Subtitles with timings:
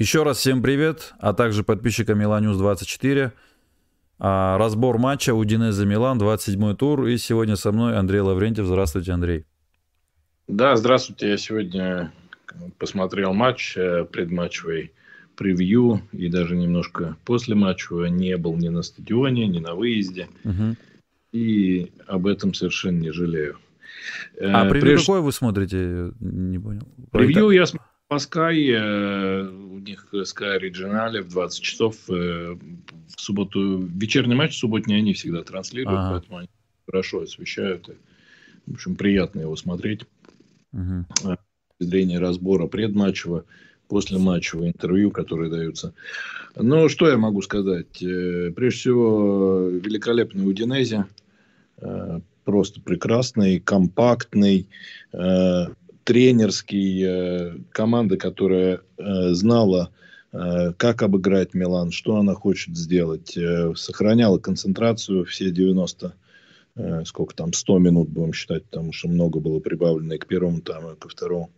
[0.00, 3.32] Еще раз всем привет, а также подписчикам Миланюс 24.
[4.18, 7.04] А, разбор матча Удинеза Милан, 27 тур.
[7.04, 8.64] И сегодня со мной Андрей Лаврентьев.
[8.64, 9.44] Здравствуйте, Андрей.
[10.48, 11.28] Да, здравствуйте.
[11.28, 12.12] Я сегодня
[12.78, 14.92] посмотрел матч, э, предматчевый
[15.36, 20.28] превью и даже немножко после матча не был ни на стадионе, ни на выезде.
[20.44, 20.76] Угу.
[21.32, 23.58] И об этом совершенно не жалею.
[24.40, 25.04] А э, превью Прежде...
[25.04, 26.12] какое вы смотрите?
[26.20, 26.88] Не понял.
[27.12, 32.58] Превью я смотрю по Sky, э, у них Sky Original в 20 часов в
[33.16, 36.10] субботу, вечерний матч субботний они всегда транслируют, ага.
[36.10, 36.48] поэтому они
[36.86, 37.88] хорошо освещают.
[37.88, 37.92] И,
[38.66, 40.06] в общем, приятно его смотреть.
[40.72, 41.36] Угу.
[41.78, 43.44] С зрения разбора предматчевого,
[43.86, 45.94] после матчевого интервью, которые даются.
[46.56, 48.02] Ну, что я могу сказать?
[48.02, 51.04] Э, прежде всего, великолепный Удинези.
[51.76, 54.66] Э, просто прекрасный, компактный,
[56.04, 57.64] тренерский.
[57.72, 59.90] Команда, которая знала
[60.32, 63.36] Э, как обыграть Милан, что она хочет сделать.
[63.36, 66.14] Э, сохраняла концентрацию все 90,
[66.76, 70.60] э, сколько там, 100 минут будем считать, потому что много было прибавлено и к первому,
[70.60, 71.50] там, и ко второму.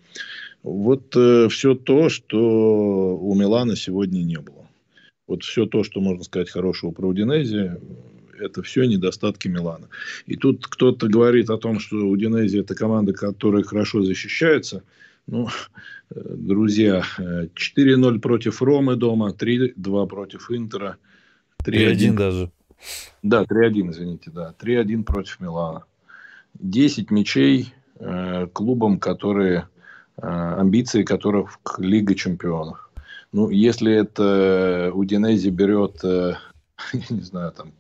[0.62, 1.16] Вот
[1.50, 4.68] все то, что у Милана сегодня не было.
[5.26, 7.72] Вот все то, что можно сказать хорошего про Удинези,
[8.42, 9.88] это все недостатки Милана.
[10.26, 14.82] И тут кто-то говорит о том, что Удинези это команда, которая хорошо защищается–
[15.26, 15.48] ну,
[16.10, 20.96] друзья, 4-0 против Ромы дома, 3-2 против Интера.
[21.64, 22.50] 3-1 даже.
[23.22, 24.54] Да, 3-1, извините, да.
[24.60, 25.84] 3-1 против Милана.
[26.54, 29.68] 10 мячей э, клубам, которые,
[30.16, 32.90] э, амбиции которых Лига чемпионов.
[33.32, 36.34] Ну, если это Удинези берет, э,
[36.92, 37.72] я не знаю, там,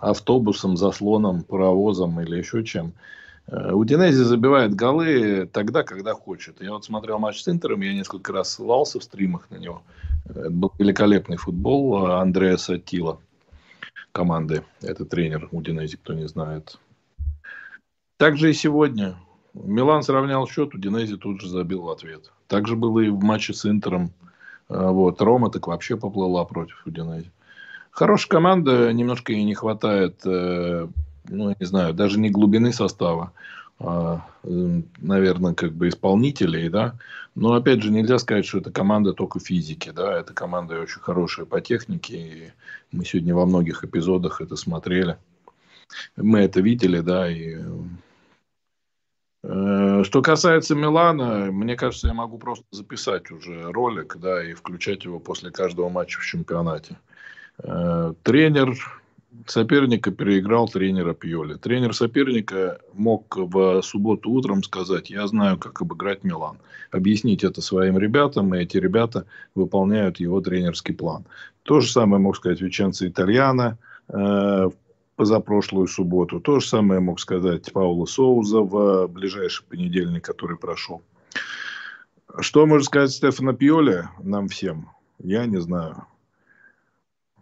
[0.00, 2.92] автобусом, заслоном, паровозом или еще чем,
[3.50, 6.60] Э, Удинези забивает голы тогда, когда хочет.
[6.60, 9.82] Я вот смотрел матч с Интером, я несколько раз ссылался в стримах на него.
[10.28, 13.20] Это был великолепный футбол Андрея Сатила
[14.12, 14.64] команды.
[14.82, 16.78] Это тренер Удинези, кто не знает.
[18.18, 19.16] Также и сегодня.
[19.54, 22.30] Милан сравнял счет, Удинези тут же забил в ответ.
[22.48, 24.12] Так же было и в матче с Интером.
[24.68, 25.22] Э, вот.
[25.22, 27.30] Рома так вообще поплыла против Удинези.
[27.98, 30.86] Хорошая команда, немножко ей не хватает э,
[31.30, 33.32] ну, не знаю, даже не глубины состава,
[33.80, 36.96] а, наверное, как бы исполнителей, да.
[37.34, 40.18] Но, опять же, нельзя сказать, что это команда только физики, да.
[40.18, 42.16] Это команда очень хорошая по технике.
[42.16, 42.52] И
[42.92, 45.16] мы сегодня во многих эпизодах это смотрели.
[46.16, 47.56] Мы это видели, да, и
[49.42, 55.04] э, что касается Милана, мне кажется, я могу просто записать уже ролик, да, и включать
[55.04, 56.96] его после каждого матча в чемпионате.
[57.62, 58.76] Э, тренер
[59.46, 61.54] соперника переиграл тренера Пьоли.
[61.54, 66.58] Тренер соперника мог в субботу утром сказать, я знаю, как обыграть Милан.
[66.90, 71.24] Объяснить это своим ребятам, и эти ребята выполняют его тренерский план.
[71.62, 74.70] То же самое мог сказать Веченцо Итальяна э,
[75.16, 76.40] позапрошлую субботу.
[76.40, 81.02] То же самое мог сказать Пауло Соуза в ближайший понедельник, который прошел.
[82.40, 84.90] Что может сказать Стефано Пьоли нам всем?
[85.18, 86.06] Я не знаю.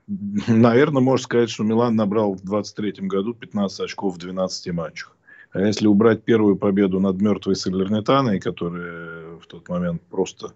[0.08, 5.16] Наверное, можно сказать, что Милан набрал в 23 году 15 очков в 12 матчах.
[5.52, 10.52] А если убрать первую победу над мертвой Салернитаной, которая в тот момент просто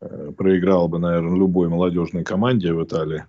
[0.00, 3.24] э, проиграл бы, наверное, любой молодежной команде в Италии,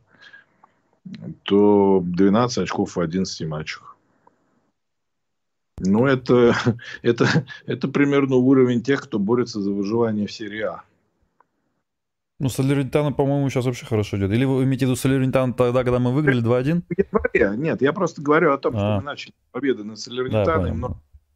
[1.43, 3.97] то 12 очков в 11 матчах.
[5.79, 6.55] Ну, это,
[7.01, 10.83] это, это примерно уровень тех, кто борется за выживание в серии А.
[12.39, 14.31] Ну, Салернитана, по-моему, сейчас вообще хорошо идет.
[14.31, 17.57] Или вы имеете в виду Салернитана тогда, когда мы выиграли 2-1?
[17.57, 18.97] Нет, я просто говорю о том, что а.
[18.97, 20.73] мы начали победы над Салернитаной.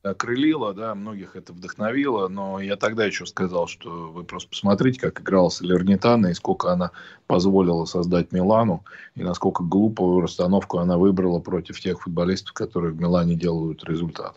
[0.04, 5.00] Да, окрылило, да, многих это вдохновило, но я тогда еще сказал, что вы просто посмотрите,
[5.00, 6.92] как играла Салернитана и сколько она
[7.28, 8.84] позволила создать Милану,
[9.16, 14.36] и насколько глупую расстановку она выбрала против тех футболистов, которые в Милане делают результат.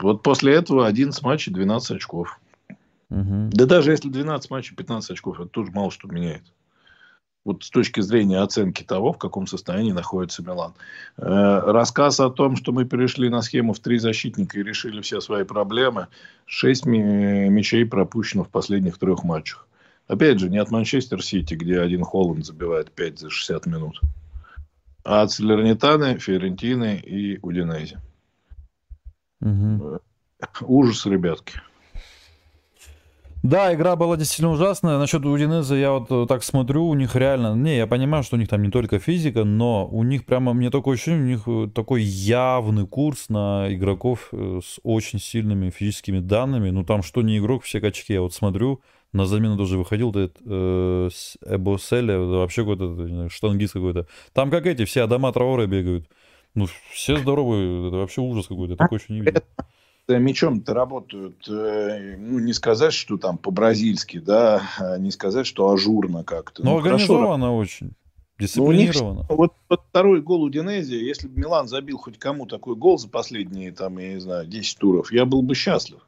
[0.00, 2.40] Вот после этого 11 матчей, 12 очков.
[3.12, 3.50] Угу.
[3.52, 6.44] Да даже если 12 матчей, 15 очков, это тоже мало что меняет.
[7.44, 10.74] Вот с точки зрения оценки того, в каком состоянии находится Милан.
[11.18, 15.20] Э, рассказ о том, что мы перешли на схему в три защитника и решили все
[15.20, 16.06] свои проблемы.
[16.46, 19.66] Шесть мячей пропущено в последних трех матчах.
[20.06, 24.00] Опять же, не от Манчестер Сити, где один Холланд забивает 5 за 60 минут.
[25.04, 27.98] А от Салернитаны, Фиорентины и Удинези.
[29.40, 30.00] Угу.
[30.62, 31.60] Ужас, ребятки.
[33.42, 34.98] Да, игра была действительно ужасная.
[34.98, 37.56] Насчет Удинеза я вот э, так смотрю, у них реально...
[37.56, 40.70] Не, я понимаю, что у них там не только физика, но у них прямо, мне
[40.70, 46.20] такое ощущение, у них э, такой явный курс на игроков э, с очень сильными физическими
[46.20, 46.70] данными.
[46.70, 48.12] Ну там что не игрок, все качки.
[48.12, 48.80] Я вот смотрю,
[49.12, 51.08] на замену тоже выходил этот э,
[51.44, 54.06] Эбоселя, вообще какой-то штангист какой-то.
[54.34, 56.08] Там как эти, все Адама Траоры бегают.
[56.54, 59.42] Ну, все здоровые, это вообще ужас какой-то, такой еще не видел
[60.18, 66.24] мечом-то работают, э, ну, не сказать, что там по-бразильски, да, а не сказать, что ажурно
[66.24, 66.64] как-то.
[66.64, 67.56] Но ну, организовано хорошо.
[67.56, 67.92] очень.
[68.38, 69.12] Дисциплинировано.
[69.14, 72.74] Ну, них, вот, вот второй гол у Динезия, если бы Милан забил хоть кому такой
[72.74, 76.00] гол за последние, там, я не знаю, 10 туров, я был бы счастлив.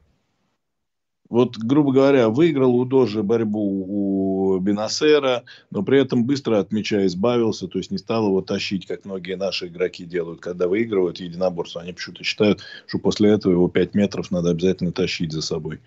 [1.29, 7.05] Вот, грубо говоря, выиграл у Дожи борьбу у Бенасера, но при этом быстро от мяча
[7.05, 11.81] избавился, то есть не стал его тащить, как многие наши игроки делают, когда выигрывают единоборство.
[11.81, 15.79] Они почему-то считают, что после этого его 5 метров надо обязательно тащить за собой.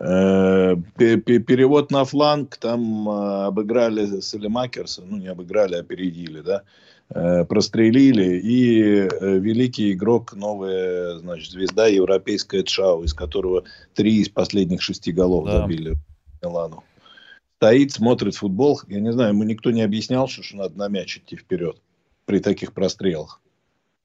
[0.00, 6.62] Э, перевод на фланг, там э, обыграли Селемакерса, ну не обыграли, а опередили, да.
[7.14, 14.30] Э, прострелили, и э, великий игрок, новая, значит, звезда европейская Чао, из которого три из
[14.30, 15.60] последних шести голов да.
[15.60, 15.96] забили
[16.42, 16.84] Милану.
[17.56, 18.80] Стоит, смотрит футбол.
[18.88, 21.76] Я не знаю, ему никто не объяснял, что, что надо на мяч идти вперед
[22.24, 23.40] при таких прострелах.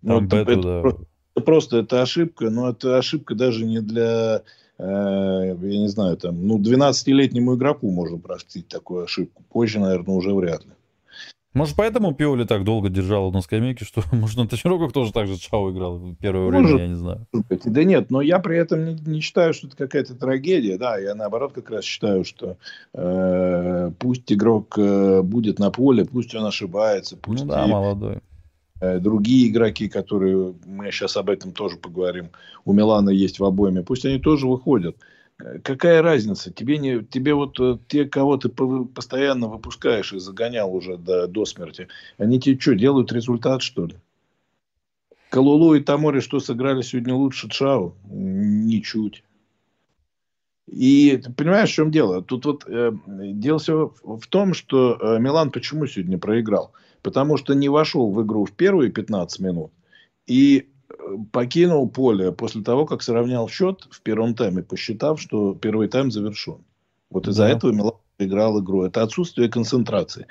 [0.01, 0.81] Ну, это, это, да.
[0.81, 1.05] просто,
[1.35, 4.41] это просто это ошибка, но это ошибка даже не для,
[4.79, 9.43] э, я не знаю, там, ну, 12-летнему игроку можно простить такую ошибку.
[9.49, 10.71] Позже, наверное, уже вряд ли.
[11.53, 15.37] Может, поэтому Пиоли так долго держал на скамейке, что, может, на тренировках тоже так же
[15.37, 17.27] Чао играл в первое может, время, я не знаю.
[17.65, 20.77] Да нет, но я при этом не, не считаю, что это какая-то трагедия.
[20.77, 22.57] Да, я наоборот как раз считаю, что
[22.93, 27.17] э, пусть игрок э, будет на поле, пусть он ошибается.
[27.17, 28.19] Пусть ну да, и, молодой.
[28.79, 32.29] Э, другие игроки, которые, мы сейчас об этом тоже поговорим,
[32.65, 34.97] у Милана есть в обойме, пусть они тоже выходят
[35.63, 36.51] какая разница?
[36.51, 41.45] Тебе, не, тебе вот э, те, кого ты постоянно выпускаешь и загонял уже до, до
[41.45, 41.87] смерти,
[42.17, 43.95] они тебе что, делают результат, что ли?
[45.29, 47.93] Калулу и Тамори что, сыграли сегодня лучше Чао?
[48.05, 49.23] Ничуть.
[50.67, 52.21] И понимаешь, в чем дело?
[52.21, 56.73] Тут вот э, дело все в том, что э, Милан почему сегодня проиграл?
[57.01, 59.71] Потому что не вошел в игру в первые 15 минут.
[60.25, 60.67] И
[61.31, 66.57] покинул поле после того, как сравнял счет в первом тайме, посчитав, что первый тайм завершен.
[67.09, 67.49] Вот из-за да.
[67.49, 68.83] этого Милан играл игру.
[68.83, 70.25] Это отсутствие концентрации.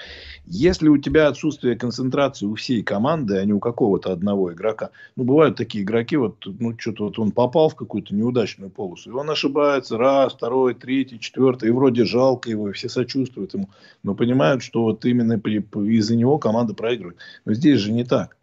[0.45, 5.25] Если у тебя отсутствие концентрации у всей команды, а не у какого-то одного игрока, ну,
[5.25, 9.31] бывают такие игроки, вот, ну, что-то вот он попал в какую-то неудачную полосу, и он
[9.31, 13.71] ошибается раз, второй, третий, четвертый, и вроде жалко его, и все сочувствуют ему,
[14.03, 17.19] но понимают, что вот именно из-за него команда проигрывает.
[17.45, 18.37] Но здесь же не так.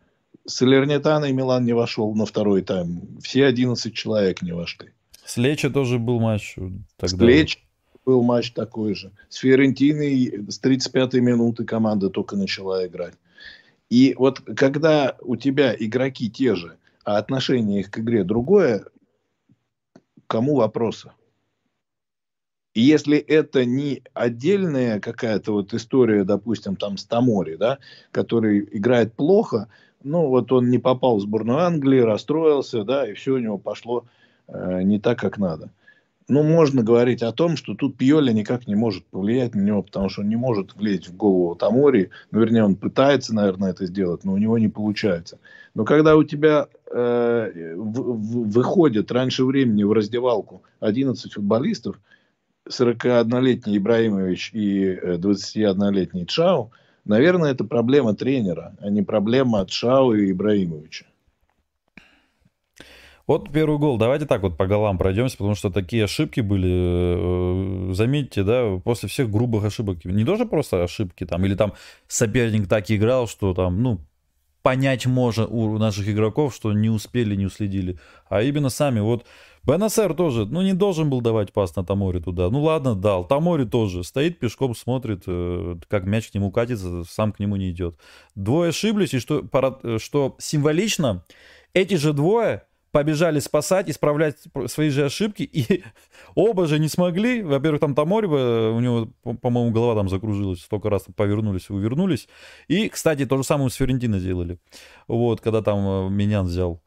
[0.46, 3.18] Салернитана и Милан не вошел на второй тайм.
[3.22, 4.90] Все 11 человек не вошли.
[5.26, 6.56] С Лечи тоже был матч.
[6.98, 7.18] Тогда.
[7.18, 7.60] С Лечи
[8.06, 9.12] был матч такой же.
[9.30, 13.16] С Фиорентиной с 35-й минуты команда только начала играть.
[13.90, 18.86] И вот когда у тебя игроки те же, а отношение их к игре другое,
[20.28, 21.12] кому вопросы?
[22.74, 27.78] И если это не отдельная какая-то вот история, допустим, там с Тамори, да,
[28.12, 29.70] который играет плохо,
[30.04, 34.06] ну, вот он не попал в сборную Англии, расстроился, да, и все у него пошло
[34.48, 35.70] э, не так, как надо.
[36.30, 40.08] Ну, можно говорить о том, что тут Пьоли никак не может повлиять на него, потому
[40.08, 42.12] что он не может влезть в голову Тамори.
[42.32, 45.40] Ну, вернее, он пытается, наверное, это сделать, но у него не получается.
[45.76, 52.00] Но когда у тебя э, в, в, выходит раньше времени в раздевалку 11 футболистов,
[52.70, 56.72] 41-летний Ибраимович и 21-летний э, Чао–
[57.06, 61.06] Наверное, это проблема тренера, а не проблема Шау и Ибраимовича.
[63.26, 63.98] Вот первый гол.
[63.98, 67.90] Давайте так вот по голам пройдемся, потому что такие ошибки были.
[67.90, 70.04] Э, заметьте, да, после всех грубых ошибок.
[70.04, 71.74] Не тоже просто ошибки там, или там
[72.08, 74.02] соперник так играл, что там, ну,
[74.62, 77.98] понять можно у наших игроков, что не успели, не уследили.
[78.30, 79.00] А именно сами.
[79.00, 79.26] Вот
[79.66, 82.50] БНСР тоже, ну, не должен был давать пас на Таморе туда.
[82.50, 83.26] Ну, ладно, дал.
[83.26, 87.70] Тамори тоже стоит пешком, смотрит, э, как мяч к нему катится, сам к нему не
[87.70, 87.98] идет.
[88.36, 89.42] Двое ошиблись, и что,
[89.84, 91.24] э, что символично,
[91.74, 95.84] эти же двое побежали спасать, исправлять свои же ошибки, и
[96.36, 97.42] оба же не смогли.
[97.42, 99.08] Во-первых, там Тамори, э, у него,
[99.42, 102.28] по-моему, голова там закружилась, столько раз повернулись и увернулись.
[102.68, 104.60] И, кстати, то же самое с Ферентино сделали,
[105.08, 106.83] вот, когда там Менян взял.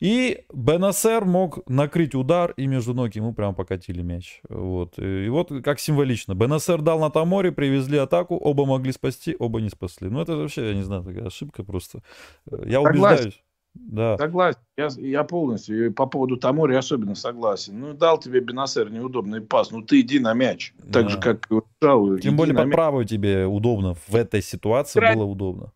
[0.00, 4.42] И Бенасер мог накрыть удар, и между ног ему прям покатили мяч.
[4.48, 4.98] Вот.
[4.98, 6.34] И вот как символично.
[6.34, 10.10] Бенасер дал на Таморе, привезли атаку, оба могли спасти, оба не спасли.
[10.10, 12.02] Ну это вообще, я не знаю, такая ошибка просто.
[12.50, 12.88] Я Согласен.
[13.14, 13.42] убеждаюсь.
[13.74, 14.16] Да.
[14.16, 14.58] Согласен.
[14.78, 15.86] Я, я полностью.
[15.86, 17.78] И по поводу Тамори особенно согласен.
[17.78, 19.70] Ну, дал тебе Бенасер неудобный пас.
[19.70, 20.72] Ну, ты иди на мяч.
[20.92, 21.08] Так Да.
[21.10, 22.18] же, как и Шау.
[22.18, 23.94] Тем более под правую тебе удобно.
[24.08, 25.16] В этой ситуации Играть.
[25.16, 25.72] было удобно.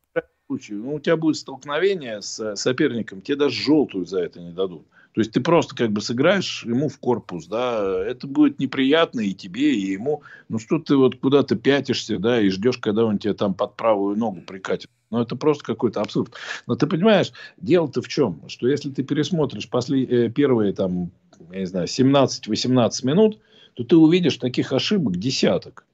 [0.50, 4.50] Случае, ну, у тебя будет столкновение с э, соперником, тебе даже желтую за это не
[4.50, 4.83] дадут.
[5.12, 9.33] То есть ты просто как бы сыграешь ему в корпус, да, это будет неприятно и
[9.33, 10.23] тебе, и ему.
[10.49, 14.16] Ну что ты вот куда-то пятишься, да, и ждешь, когда он тебе там под правую
[14.16, 14.90] ногу прикатит.
[15.11, 16.33] Ну это просто какой-то абсурд.
[16.66, 18.42] Но ты понимаешь, дело-то в чем?
[18.49, 21.12] Что если ты пересмотришь после, э, первые там,
[21.52, 23.38] я не знаю, 17-18 минут,
[23.75, 25.87] то ты увидишь таких ошибок десяток.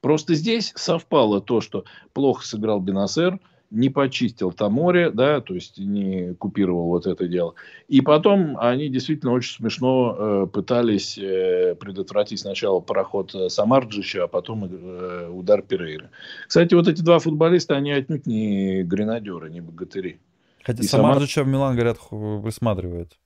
[0.00, 3.38] Просто здесь совпало то, что плохо сыграл Бенасер,
[3.70, 7.54] не почистил Таморе, да, то есть не купировал вот это дело.
[7.88, 14.28] И потом они действительно очень смешно э, пытались э, предотвратить сначала пароход э, Самарджича, а
[14.28, 16.10] потом э, удар Перейры.
[16.48, 20.18] Кстати, вот эти два футболиста, они отнюдь не гренадеры, не богатыри.
[20.62, 23.16] Хотя И Самарджича в Милан, говорят, высматривает.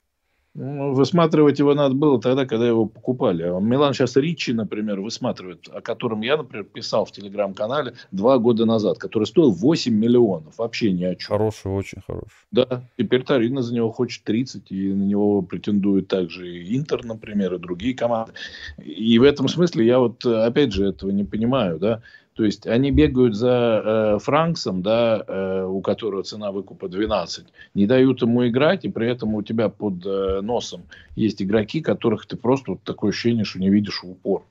[0.56, 3.42] Ну, высматривать его надо было тогда, когда его покупали.
[3.42, 8.64] А Милан сейчас Ричи, например, высматривает, о котором я, например, писал в телеграм-канале два года
[8.64, 10.56] назад, который стоил 8 миллионов.
[10.56, 11.36] Вообще ни о чем.
[11.36, 12.30] Хороший, очень хороший.
[12.52, 17.54] Да, теперь Тарина за него хочет 30, и на него претендует также и Интер, например,
[17.54, 18.32] и другие команды.
[18.78, 22.00] И в этом смысле я вот, опять же, этого не понимаю, да.
[22.34, 27.86] То есть они бегают за э, Франксом, да, э, у которого цена выкупа 12, не
[27.86, 30.82] дают ему играть, и при этом у тебя под э, носом
[31.14, 34.42] есть игроки, которых ты просто вот такое ощущение, что не видишь в упор.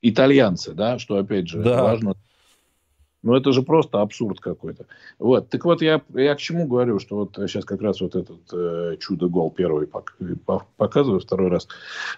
[0.00, 1.82] Итальянцы, да, что опять же Да.
[1.82, 2.14] важно.
[3.22, 4.86] Ну, это же просто абсурд какой-то.
[5.18, 5.48] Вот.
[5.48, 8.96] Так вот, я, я к чему говорю, что вот сейчас как раз вот этот э,
[9.00, 11.66] чудо-гол первый пок- по- показываю второй раз.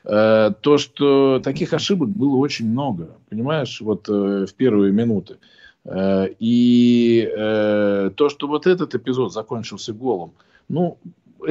[0.04, 5.38] Э, то, что таких ошибок было очень много, понимаешь, вот э, в первые минуты.
[5.84, 10.32] Э, и э, то, что вот этот эпизод закончился голом,
[10.68, 10.98] ну,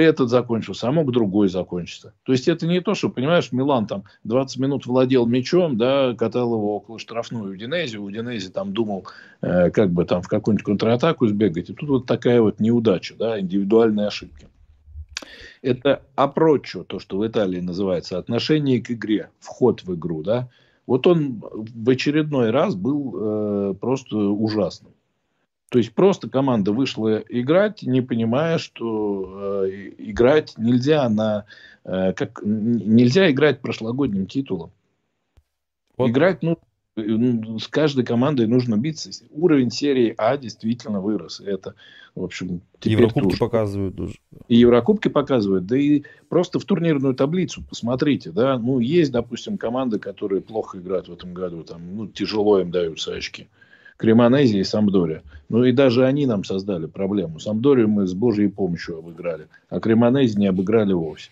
[0.03, 2.13] этот закончился, а мог другой закончиться.
[2.23, 6.53] То есть это не то, что, понимаешь, Милан там 20 минут владел мячом, да, катал
[6.53, 9.07] его около штрафной Удинези, Удинези там думал,
[9.41, 11.69] э, как бы там в какую-нибудь контратаку сбегать.
[11.69, 14.47] И тут вот такая вот неудача, да, индивидуальные ошибки.
[15.61, 20.49] Это опрочо, то, что в Италии называется, отношение к игре, вход в игру, да.
[20.85, 24.93] Вот он в очередной раз был э, просто ужасным.
[25.69, 31.45] То есть просто команда вышла играть, не понимая, что э, играть нельзя на
[31.83, 34.71] э, как нельзя играть прошлогодним титулом.
[35.97, 36.09] Вот.
[36.09, 36.57] Играть, ну,
[36.95, 39.11] ну, с каждой командой нужно биться.
[39.31, 41.41] Уровень серии А действительно вырос.
[41.41, 41.75] Это,
[42.15, 43.39] в общем, теперь Еврокубки тоже.
[43.39, 44.15] показывают даже.
[44.47, 49.99] И Еврокубки показывают, да и просто в турнирную таблицу посмотрите, да, ну, есть, допустим, команды,
[49.99, 53.47] которые плохо играют в этом году, там, ну, тяжело им даются очки.
[53.97, 55.23] Кремонезия и Самдория.
[55.49, 57.39] Ну, и даже они нам создали проблему.
[57.39, 61.31] Самдорию мы с Божьей помощью обыграли, а Кремонези не обыграли вовсе.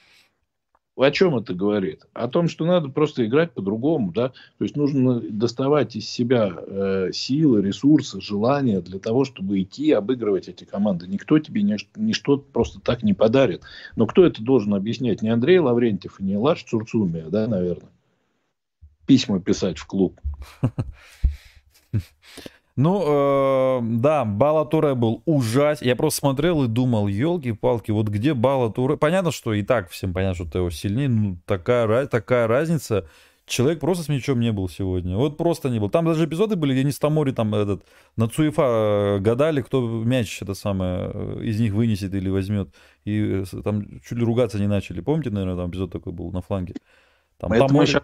[0.97, 2.05] О чем это говорит?
[2.13, 4.29] О том, что надо просто играть по-другому, да.
[4.29, 10.47] То есть нужно доставать из себя э, силы, ресурсы, желания для того, чтобы идти обыгрывать
[10.47, 11.05] эти команды.
[11.07, 13.61] Никто тебе ни- ничто просто так не подарит.
[13.97, 15.21] Но кто это должен объяснять?
[15.21, 17.91] Не Андрей Лаврентьев и не Лаш Цурцумия, да, наверное.
[19.05, 20.19] Письма писать в клуб.
[22.77, 25.85] Ну, э, да, Бала Туре был ужасен.
[25.87, 28.97] Я просто смотрел и думал, елки-палки, вот где Бала Туре?
[28.97, 31.07] Понятно, что и так всем понятно, что ты его сильнее.
[31.07, 33.07] Ну, такая, такая разница.
[33.45, 35.15] Человек просто с мячом не был сегодня.
[35.15, 35.89] Вот просто не был.
[35.89, 37.85] Там даже эпизоды были, где не с Тамори там этот,
[38.17, 42.69] на Цуефа э, гадали, кто мяч это самое э, из них вынесет или возьмет.
[43.05, 44.99] И э, там чуть ли ругаться не начали.
[44.99, 46.73] Помните, наверное, там эпизод такой был на фланге?
[47.37, 48.03] Там Это мы Тамори- щас-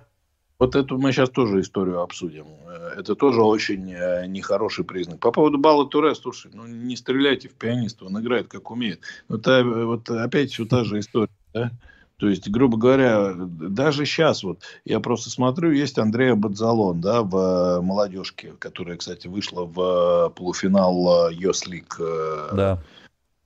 [0.61, 2.45] вот эту мы сейчас тоже историю обсудим.
[2.67, 5.19] Э, Это тоже очень э, нехороший признак.
[5.19, 9.01] По поводу Балла Туре, слушай, ну не стреляйте в пианиста, он играет как умеет.
[9.27, 11.71] Но это э, вот опять все та же история, да?
[12.17, 17.81] То есть, грубо говоря, даже сейчас вот я просто смотрю, есть Андрея Бадзалон, да, в
[17.81, 21.97] молодежке, которая, кстати, вышла в полуфинал Йослик.
[21.97, 22.77] Да,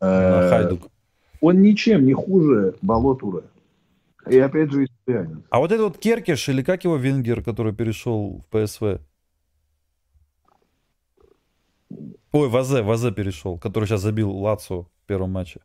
[0.02, 0.90] э, Хайдук.
[1.40, 3.44] Он ничем не хуже Бало Туре.
[4.30, 4.88] И опять же.
[5.08, 9.02] А вот этот вот Керкеш, или как его Венгер, который перешел в ПСВ?
[12.32, 15.62] Ой, Вазе, Вазе перешел, который сейчас забил Лацо в первом матче.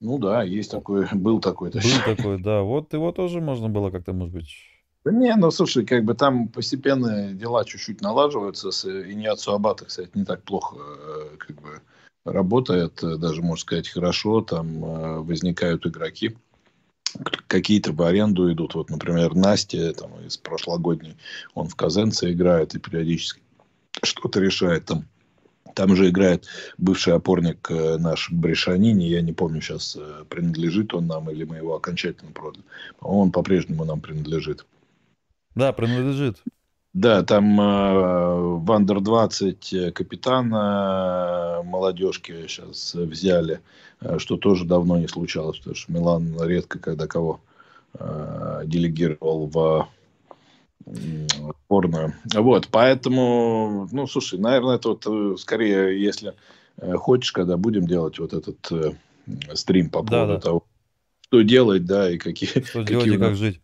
[0.00, 1.70] Ну да, есть такой, был такой.
[1.70, 2.16] Был точнее.
[2.16, 2.62] такой, да.
[2.62, 4.48] Вот его тоже можно было как-то, может быть...
[5.04, 8.70] Да не, ну слушай, как бы там постепенно дела чуть-чуть налаживаются.
[8.70, 11.80] С Иниацу Абата, кстати, не так плохо э, как бы
[12.24, 14.42] работает, э, даже можно сказать хорошо.
[14.42, 16.36] Там э, возникают игроки,
[17.46, 18.74] какие-то в аренду идут.
[18.74, 21.16] Вот, например, Настя там из прошлогодней,
[21.54, 23.40] он в Казенце играет и периодически
[24.02, 25.04] что-то решает там.
[25.74, 26.46] Там же играет
[26.76, 29.04] бывший опорник э, наш Брешанини.
[29.04, 32.64] Я не помню сейчас, э, принадлежит он нам или мы его окончательно продали.
[33.00, 34.66] Он по-прежнему нам принадлежит.
[35.54, 36.42] Да, принадлежит.
[36.98, 43.60] Да, там э, Вандер 20 э, капитан э, молодежки сейчас взяли,
[44.00, 47.40] э, что тоже давно не случалось, потому что Милан редко когда кого
[47.94, 49.88] э, делегировал в
[50.84, 52.14] сборную.
[52.34, 56.34] Вот, поэтому, ну, слушай, наверное, это вот скорее, если
[56.96, 58.92] хочешь, когда будем делать вот этот э,
[59.54, 60.40] стрим по поводу да, да.
[60.40, 60.64] того,
[61.20, 62.48] что делать, да, и какие...
[62.64, 63.60] Что какие делать и как жить.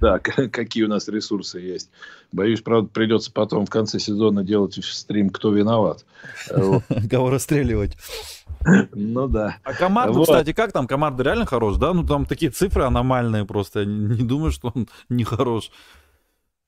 [0.00, 0.18] Да,
[0.52, 1.90] какие у нас ресурсы есть.
[2.32, 6.04] Боюсь, правда, придется потом в конце сезона делать стрим «Кто виноват?».
[7.10, 7.96] Кого расстреливать.
[8.92, 9.56] Ну да.
[9.62, 10.28] А Комарду, вот.
[10.28, 10.86] кстати, как там?
[10.86, 11.92] Комарда реально хорош, да?
[11.92, 13.80] Ну там такие цифры аномальные просто.
[13.80, 15.70] Я не думаю, что он не хорош.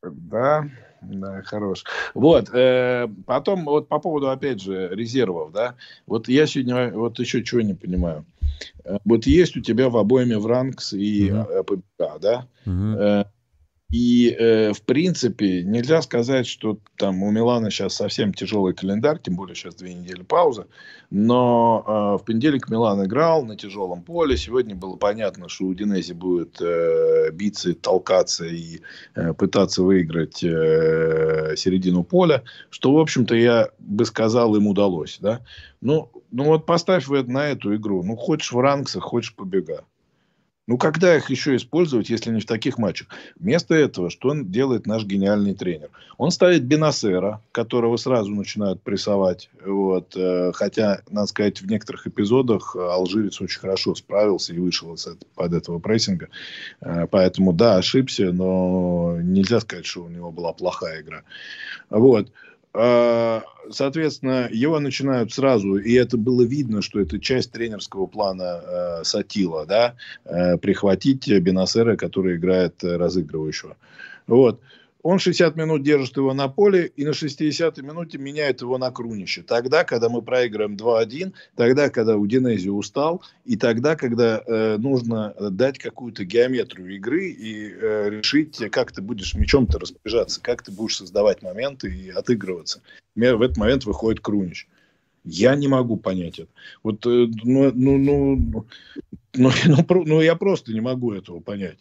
[0.03, 0.65] Да,
[1.03, 1.85] да, хорош.
[2.15, 5.75] Вот, э, потом вот по поводу, опять же, резервов, да,
[6.07, 8.25] вот я сегодня вот еще чего не понимаю.
[8.85, 11.33] Э, вот есть у тебя в обоими Вранкс и.
[11.67, 12.47] ПБК, да?
[12.67, 13.25] Угу.
[13.91, 19.35] И, э, в принципе, нельзя сказать, что там у Милана сейчас совсем тяжелый календарь, тем
[19.35, 20.67] более сейчас две недели паузы.
[21.11, 24.37] Но э, в понедельник Милан играл на тяжелом поле.
[24.37, 28.81] Сегодня было понятно, что у Динези будет э, биться, толкаться и
[29.17, 32.45] э, пытаться выиграть э, середину поля.
[32.71, 35.19] Что, в общем-то, я бы сказал, им удалось.
[35.21, 35.41] Да?
[35.81, 38.05] Ну, ну вот поставь на эту игру.
[38.05, 39.85] Ну, хочешь в ранксах, хочешь побега.
[40.71, 43.09] Ну, когда их еще использовать, если не в таких матчах?
[43.35, 45.91] Вместо этого, что он делает наш гениальный тренер?
[46.17, 49.51] Он ставит Бенасера, которого сразу начинают прессовать.
[49.67, 50.15] Вот.
[50.15, 54.97] Э, хотя, надо сказать, в некоторых эпизодах алжирец очень хорошо справился и вышел
[55.35, 56.29] под этого прессинга.
[56.83, 61.23] Э, поэтому, да, ошибся, но нельзя сказать, что у него была плохая игра.
[61.91, 62.31] Вот.
[62.73, 69.05] А, соответственно, его начинают сразу, и это было видно, что это часть тренерского плана э,
[69.05, 73.77] Сатила, да, э, прихватить Бенасера, который играет э, разыгрывающего.
[74.27, 74.61] Вот.
[75.03, 79.43] Он 60 минут держит его на поле и на 60-й минуте меняет его на Крунище.
[79.43, 85.79] Тогда, когда мы проиграем 2-1, тогда, когда Удинези устал, и тогда, когда э, нужно дать
[85.79, 91.43] какую-то геометрию игры и э, решить, как ты будешь мячом-то распоряжаться, как ты будешь создавать
[91.43, 92.83] моменты и отыгрываться.
[93.17, 94.69] В этот момент выходит Крунич.
[95.25, 96.51] Я не могу понять это.
[96.83, 98.67] Вот, э, ну, ну, ну, ну,
[99.35, 101.79] ну, ну, ну, я просто не могу этого понять.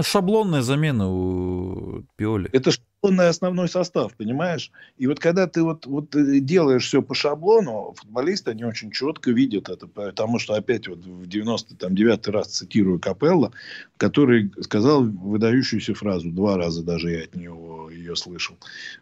[0.00, 2.48] Шаблонная замена у Пиоли.
[2.52, 2.70] Это
[3.02, 4.70] шаблонный основной состав, понимаешь?
[4.96, 9.30] И вот когда ты вот, вот э, делаешь все по шаблону, футболисты, они очень четко
[9.30, 13.52] видят это, потому что опять вот в 99 раз цитирую Капелла,
[13.96, 18.56] который сказал выдающуюся фразу, два раза даже я от него ее слышал.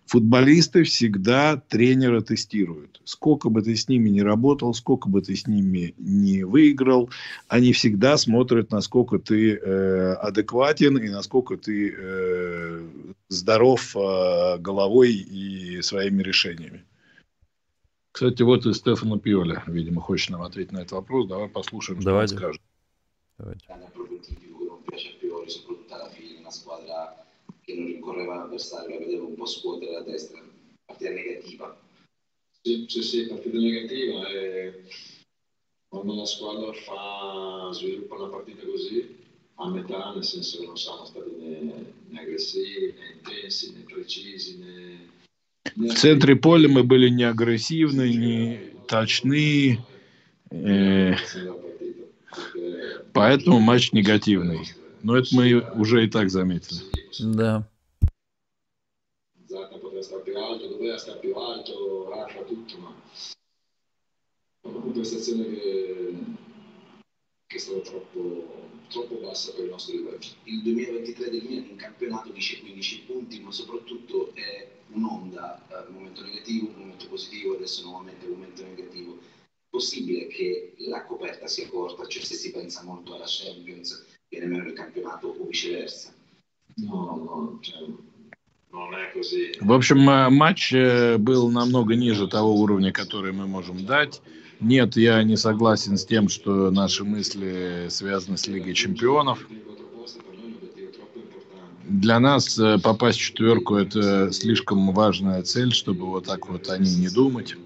[0.07, 3.01] Футболисты всегда тренера тестируют.
[3.05, 7.11] Сколько бы ты с ними не работал, сколько бы ты с ними не выиграл,
[7.49, 12.83] они всегда смотрят, насколько ты э, адекватен и насколько ты э,
[13.31, 16.85] здоров э, головой и своими решениями.
[18.13, 21.29] Кстати, вот и Стефано Пиоли, видимо, хочет нам ответить на этот вопрос.
[21.29, 22.35] Давай послушаем, что Давайте.
[22.35, 22.63] он скажет.
[23.39, 23.67] Давайте.
[27.71, 30.43] che non rincorreva l'avversario, la vedevo un po' scuotere la destra,
[30.85, 31.81] partita negativa.
[32.63, 34.85] Sì, sì, sì, partita negativa e
[35.89, 39.20] quando la squadra fa, sviluppa una partita così,
[39.61, 44.59] a metà, nel senso che non siamo stati né, né aggressivi, né intensi, né precisi,
[44.59, 45.09] né...
[45.77, 49.79] В центре поля мы были не агрессивны, не точны.
[50.51, 51.15] Э,
[53.13, 54.73] поэтому матч негативный.
[55.03, 56.81] Но это мы уже и так заметили.
[57.21, 57.69] Да.
[65.61, 65.90] che è
[67.60, 70.20] stata troppo, troppo bassa per il nostro livello.
[70.44, 75.94] Il 2023 del Milan in campionato dice 15 punti, ma soprattutto è un'onda, eh, un
[75.94, 79.18] momento negativo, un momento positivo, adesso nuovamente un momento negativo.
[79.18, 84.46] È possibile che la coperta sia corta, cioè se si pensa molto alla Champions, viene
[84.46, 86.14] meno il campionato o viceversa.
[86.78, 87.88] No, no, cioè,
[89.62, 94.22] В общем, матч э, был намного ниже того уровня, который мы можем дать.
[94.61, 99.47] Нет, я не согласен с тем, что наши мысли связаны с Лигой чемпионов.
[101.89, 106.79] Для нас э, попасть в четверку– это слишком важная цель, чтобы вот так вот о
[106.79, 107.57] ней не думать.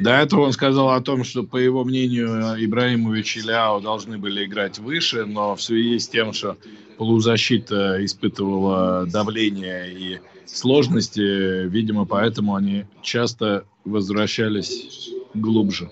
[0.00, 4.44] До этого он сказал о том, что, по его мнению, Ибраимович и Ляо должны были
[4.44, 6.56] играть выше, но в связи с тем, что
[6.96, 15.90] полузащита испытывала давление и сложности, видимо, поэтому они часто возвращались глубже.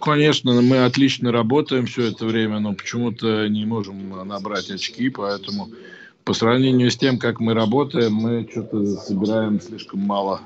[0.00, 5.68] Конечно, мы отлично работаем все это время, но почему-то не можем набрать очки, поэтому
[6.24, 10.40] по сравнению с тем, как мы работаем, мы что-то собираем слишком мало.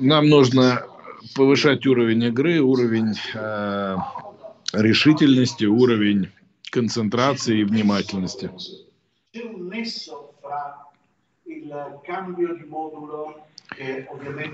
[0.00, 0.86] Нам нужно
[1.34, 3.96] повышать уровень игры, уровень э,
[4.72, 6.28] решительности, уровень
[6.70, 8.50] концентрации и внимательности.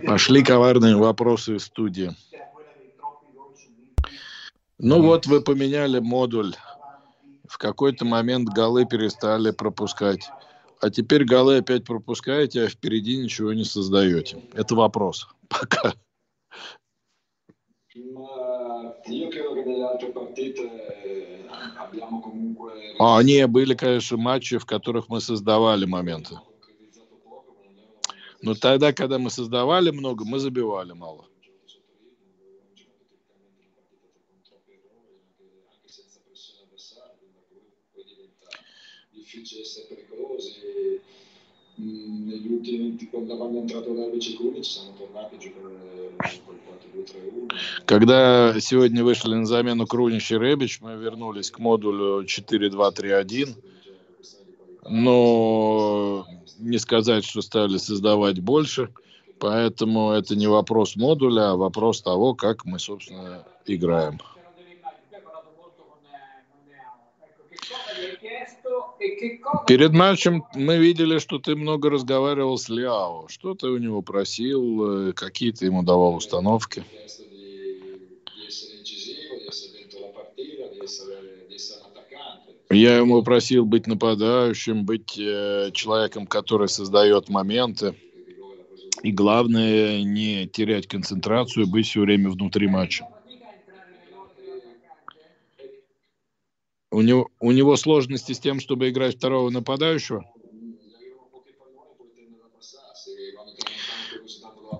[0.06, 2.10] Пошли коварные вопросы из студии.
[4.78, 6.54] Ну вот вы поменяли модуль.
[7.48, 10.28] В какой-то момент голы перестали пропускать.
[10.80, 14.42] А теперь голы опять пропускаете, а впереди ничего не создаете.
[14.54, 15.28] Это вопрос.
[15.48, 15.94] Пока.
[22.98, 26.36] А, не, были, конечно, матчи, в которых мы создавали моменты.
[28.44, 31.24] Но тогда, когда мы создавали много, мы забивали мало.
[41.76, 45.74] negli ultimi quando è entrato Darvic siamo tornati a giocare
[46.44, 46.59] col
[46.94, 47.85] 4-2-3-1.
[47.85, 53.54] Когда сегодня вышли на замену Крунич и Ребич, мы вернулись к модулю 4-2-3-1.
[54.87, 56.26] Но
[56.58, 58.90] не сказать, что стали создавать больше.
[59.38, 64.18] Поэтому это не вопрос модуля, а вопрос того, как мы, собственно, играем.
[69.66, 73.26] Перед матчем мы видели, что ты много разговаривал с Ляо.
[73.28, 76.84] Что ты у него просил, э, какие ты ему давал установки?
[82.74, 87.94] Я ему просил быть нападающим, быть э, человеком, который создает моменты.
[89.04, 93.06] И главное, не терять концентрацию, быть все время внутри матча.
[96.90, 100.24] У него, у него сложности с тем, чтобы играть второго нападающего?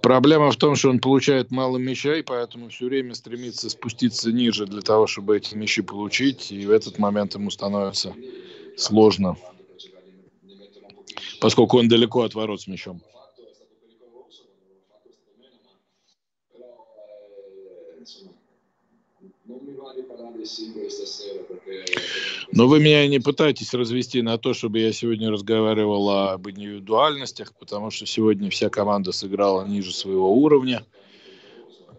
[0.05, 4.67] Проблема в том, что он получает мало мяча, и поэтому все время стремится спуститься ниже
[4.67, 8.15] для того, чтобы эти мячи получить, и в этот момент ему становится
[8.77, 9.39] сложно,
[11.41, 13.01] поскольку он далеко от ворот с мячом.
[22.53, 27.91] Но вы меня не пытаетесь развести на то, чтобы я сегодня разговаривал об индивидуальностях, потому
[27.91, 30.85] что сегодня вся команда сыграла ниже своего уровня.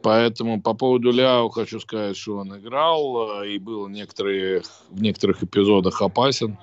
[0.02, 6.02] Поэтому по поводу Ляо хочу сказать, что он играл и был некоторые, в некоторых эпизодах
[6.02, 6.58] опасен.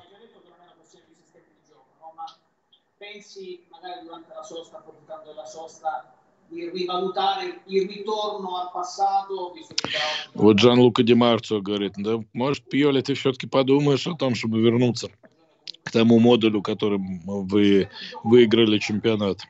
[3.13, 6.15] Pensi magari durante la sosta, approfittando della sosta,
[10.35, 15.09] вот Джан Лука Демарцо говорит, да, может, Пьоли, ты все-таки подумаешь о том, чтобы вернуться
[15.83, 17.89] к тому модулю, которым вы
[18.23, 19.41] выиграли чемпионат.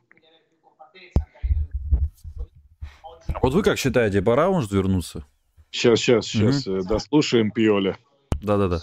[3.42, 5.24] Вот вы как считаете, пора может вернуться?
[5.70, 6.82] Сейчас, сейчас, сейчас, угу.
[6.84, 7.96] дослушаем Пьоли.
[8.42, 8.82] Да-да-да.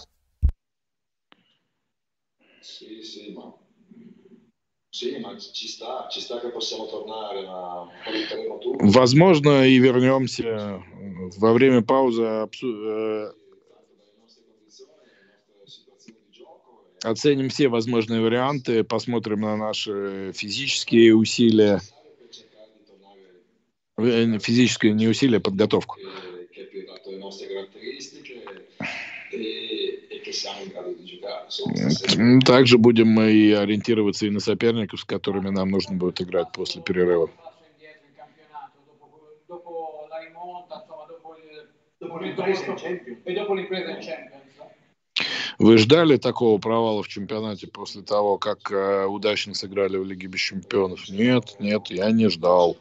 [8.80, 10.84] Возможно, и вернемся
[11.38, 12.24] во время паузы.
[12.24, 13.32] Э,
[17.04, 21.82] оценим все возможные варианты, посмотрим на наши физические усилия,
[23.98, 25.98] э, физическое не усилия, а подготовку.
[32.46, 36.82] Также будем мы и ориентироваться и на соперников, с которыми нам нужно будет играть после
[36.82, 37.30] перерыва.
[45.60, 50.40] Вы ждали такого провала в чемпионате после того, как э, удачно сыграли в Лиге без
[50.40, 51.10] чемпионов?
[51.10, 52.78] Нет, нет, я не ждал.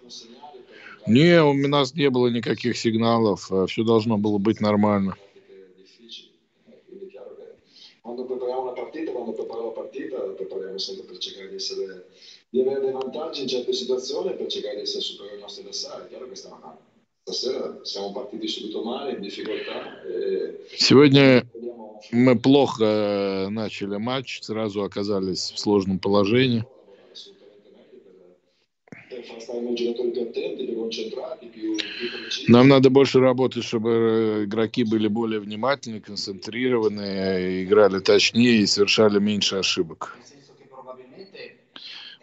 [1.08, 5.16] Не, у нас не было никаких сигналов, э, все должно было быть нормально.
[8.09, 12.07] Quando prepariamo una partita, quando preparo la partita, la prepariamo sempre per cercare di, essere,
[12.49, 15.62] di avere dei vantaggi in certe situazioni e per cercare di essere superiori ai nostri
[15.62, 16.09] avversari.
[16.09, 16.57] Chiaro che stiamo
[20.79, 21.47] Сегодня
[22.11, 26.64] мы плохо э, начали матч, сразу оказались в сложном положении.
[32.48, 39.18] Нам надо больше работать, чтобы э, игроки были более внимательны, концентрированы, играли точнее и совершали
[39.18, 40.16] меньше ошибок.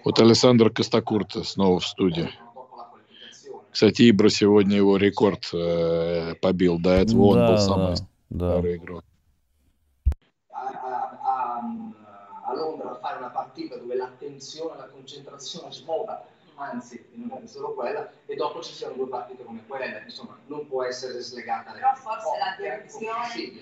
[0.04, 2.30] Вот Александр Костокурта снова в студии.
[3.72, 6.80] Кстати, Ибра сегодня его рекорд э, побил.
[6.80, 7.96] До этого он да, был самый
[8.30, 8.84] да, старый да.
[8.84, 9.04] игрок.
[12.46, 16.26] a Londra fare una partita dove l'attenzione, la concentrazione svuota
[16.58, 20.68] anzi non è solo quella, e dopo ci siano due partite come quelle, insomma, non
[20.68, 21.72] può essere slegata.
[21.72, 23.60] Però forse oh, la direzione...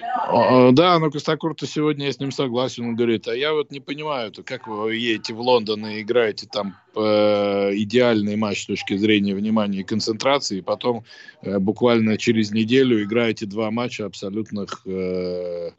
[0.00, 0.72] Però...
[0.72, 4.30] Да, но Костокурта сегодня я с ним согласен, он говорит, а я вот не понимаю,
[4.30, 9.34] то как вы едете в Лондон и играете там э, идеальный матч с точки зрения
[9.34, 11.04] внимания и концентрации, и потом
[11.42, 15.70] э, буквально через неделю играете два матча абсолютных э,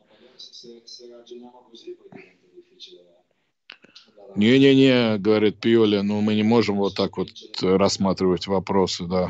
[4.36, 7.30] не-не-не, говорит Пиоли, ну мы не можем вот так вот
[7.62, 9.30] рассматривать вопросы, да.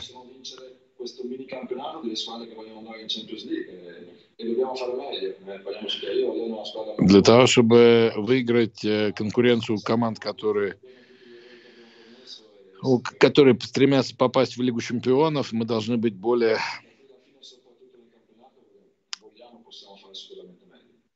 [6.98, 10.76] Для того, чтобы выиграть э, конкуренцию команд, которые
[13.20, 16.60] которые стремятся попасть в Лигу чемпионов, мы должны быть более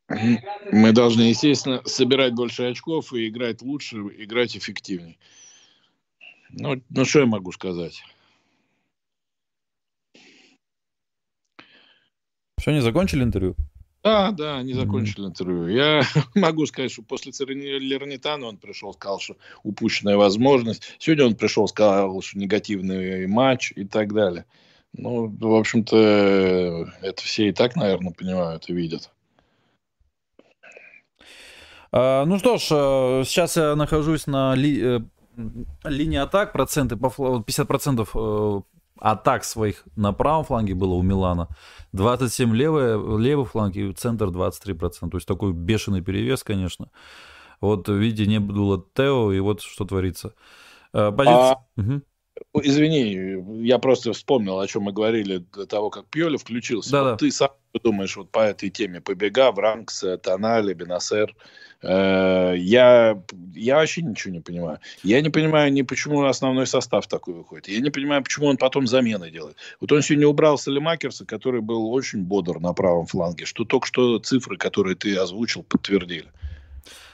[0.09, 5.17] Мы должны, естественно, собирать больше очков и играть лучше, играть эффективнее.
[6.51, 8.03] Ну, ну что я могу сказать?
[12.59, 13.55] Все, не закончили интервью?
[14.03, 15.29] Да, да, они закончили mm-hmm.
[15.29, 15.67] интервью.
[15.67, 16.01] Я
[16.35, 17.31] могу сказать, что после
[17.79, 20.95] Лернитана он пришел, сказал, что упущенная возможность.
[20.99, 24.45] Сегодня он пришел, сказал, что негативный матч и так далее.
[24.93, 29.11] Ну, в общем-то, это все и так, наверное, понимают и видят.
[31.91, 34.99] А, ну что ж, э, сейчас я нахожусь на ли, э,
[35.83, 38.61] линии атак, проценты по 50% э,
[38.99, 41.47] атак своих на правом фланге было у Милана,
[41.93, 45.09] 27 левый, левый фланг и центр 23%.
[45.09, 46.91] То есть такой бешеный перевес, конечно.
[47.61, 50.33] Вот видите, не было Тео, и вот что творится.
[50.91, 51.51] Позиция...
[51.51, 51.65] А...
[51.77, 52.01] Угу.
[52.63, 56.91] Извини, я просто вспомнил, о чем мы говорили до того, как Пьоли включился.
[56.91, 57.17] Да, вот да.
[57.17, 57.49] Ты сам
[57.83, 61.31] думаешь вот по этой теме побега, Вранкс, Тонали, Бенасер.
[61.31, 63.21] Э, я,
[63.55, 64.79] я вообще ничего не понимаю.
[65.03, 67.67] Я не понимаю ни почему основной состав такой выходит.
[67.67, 69.55] Я не понимаю, почему он потом замены делает.
[69.79, 74.19] Вот он сегодня убрал Салимакерса, который был очень бодр на правом фланге, что только что
[74.19, 76.27] цифры, которые ты озвучил, подтвердили.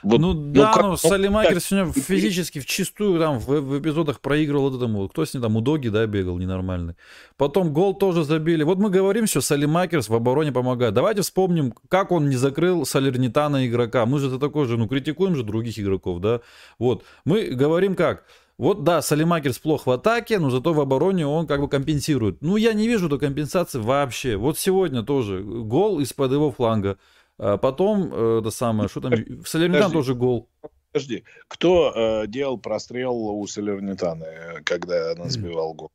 [0.06, 4.22] Вот, ну, ну да, как, ну, Салимакер сегодня физически в чистую там в, в эпизодах
[4.22, 5.10] проигрывал вот этому.
[5.10, 6.96] Кто с ним там, у Доги, да, бегал ненормальный.
[7.38, 8.62] Потом гол тоже забили.
[8.62, 10.94] Вот мы говорим, что Салимакерс в обороне помогает.
[10.94, 14.06] Давайте вспомним, как он не закрыл Салернитана игрока.
[14.06, 16.42] Мы же это такой же, ну, критикуем же других игроков, да.
[16.78, 18.26] Вот, мы говорим как.
[18.60, 22.42] Вот да, Салимакерс плох в атаке, но зато в обороне он как бы компенсирует.
[22.42, 24.38] Ну, я не вижу этой компенсации вообще.
[24.38, 26.98] Вот сегодня тоже гол из-под его фланга.
[27.38, 30.50] А потом, э, это самое, что там, в Салернитан тоже гол.
[30.92, 34.26] Подожди, кто э, делал прострел у Салернитана,
[34.64, 35.92] когда она сбивал гол?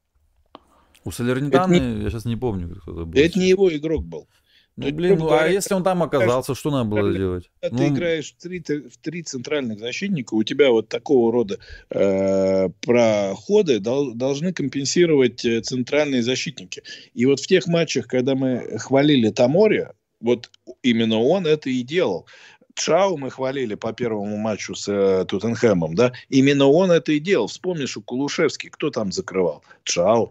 [1.04, 2.02] У Салернитаны, не...
[2.02, 3.18] я сейчас не помню, кто это был.
[3.18, 4.28] Это не его игрок был.
[4.76, 7.50] Ну, блин, ну, а если он там оказался, что надо было делать?
[7.60, 7.82] Когда ну...
[7.82, 11.58] ты играешь в три, в три центральных защитника, у тебя вот такого рода
[11.90, 16.82] э, проходы дол, должны компенсировать э, центральные защитники.
[17.12, 20.50] И вот в тех матчах, когда мы хвалили Таморе, вот
[20.82, 22.26] именно он это и делал.
[22.74, 26.12] Чау мы хвалили по первому матчу с э, Тоттенхэмом, да?
[26.28, 27.48] Именно он это и делал.
[27.48, 29.62] Вспомнишь, у Кулушевский кто там закрывал?
[29.84, 30.30] Чау.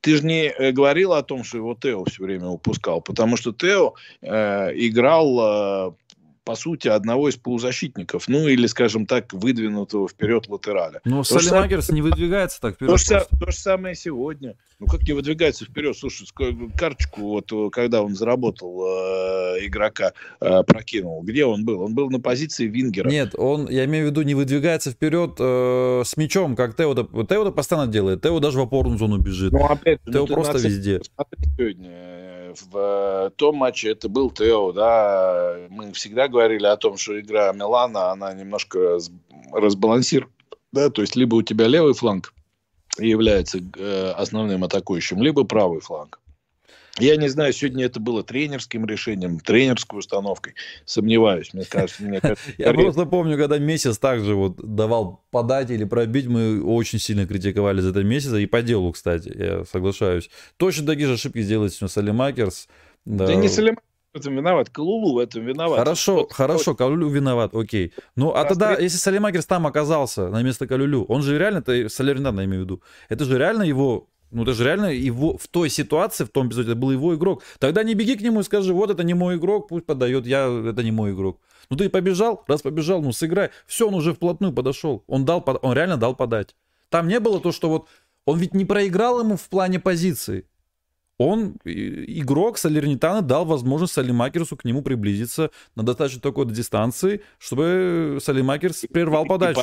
[0.00, 3.52] Ты же не э, говорил о том, что его Тео все время упускал, потому что
[3.52, 5.92] Тео э, играл э,
[6.44, 11.00] по сути, одного из полузащитников, ну или, скажем так, выдвинутого вперед латераля.
[11.04, 12.92] Но Салимагерс не выдвигается так вперед.
[12.92, 14.56] То, же, то же самое сегодня.
[14.78, 15.96] Ну как не выдвигается вперед?
[15.96, 16.26] Слушай,
[16.76, 21.82] карточку, вот когда он заработал э, игрока, э, прокинул, где он был?
[21.82, 23.08] Он был на позиции Вингера.
[23.08, 26.94] Нет, он, я имею в виду, не выдвигается вперед э, с мячом, как Тео.
[26.94, 28.22] Тео постоянно делает.
[28.22, 29.52] Тео даже в опорную зону бежит.
[29.52, 31.02] Ну, опять, Тео ну, просто везде.
[31.58, 37.18] Сегодня в э, том матче это был Тео, да, мы всегда говорили о том, что
[37.18, 38.98] игра Милана, она немножко
[39.52, 40.32] разбалансирует,
[40.72, 42.32] да, то есть либо у тебя левый фланг
[42.98, 46.20] является э, основным атакующим, либо правый фланг.
[47.00, 50.54] Я не знаю, сегодня это было тренерским решением, тренерской установкой.
[50.84, 52.02] Сомневаюсь, мне кажется.
[52.02, 56.98] Мне кажется Я просто помню, когда месяц также вот давал подать или пробить, мы очень
[56.98, 58.36] сильно критиковали за это месяца.
[58.36, 60.30] И по делу, кстати, я соглашаюсь.
[60.56, 62.68] Точно такие же ошибки сделает сегодня Салимакерс.
[63.04, 65.78] Да, да не Салимакерс в этом виноват, Калулу в этом виноват.
[65.78, 67.92] Хорошо, вот, хорошо, Калулю виноват, окей.
[68.16, 72.40] Ну, а тогда, если Салимакерс там оказался на место Калюлю, он же реально, это Соляринада,
[72.40, 75.70] я имею в виду, это же реально его ну, это же реально его в той
[75.70, 77.42] ситуации, в том эпизоде, это был его игрок.
[77.58, 80.46] Тогда не беги к нему и скажи, вот это не мой игрок, пусть подает, я,
[80.46, 81.40] это не мой игрок.
[81.68, 83.50] Ну, ты побежал, раз побежал, ну, сыграй.
[83.66, 85.04] Все, он уже вплотную подошел.
[85.06, 86.54] Он дал, он реально дал подать.
[86.88, 87.88] Там не было то, что вот
[88.24, 90.46] он ведь не проиграл ему в плане позиции.
[91.18, 98.86] Он, игрок Салернитана, дал возможность Салимакерсу к нему приблизиться на достаточно такой дистанции, чтобы Салимакерс
[98.90, 99.60] прервал подачу.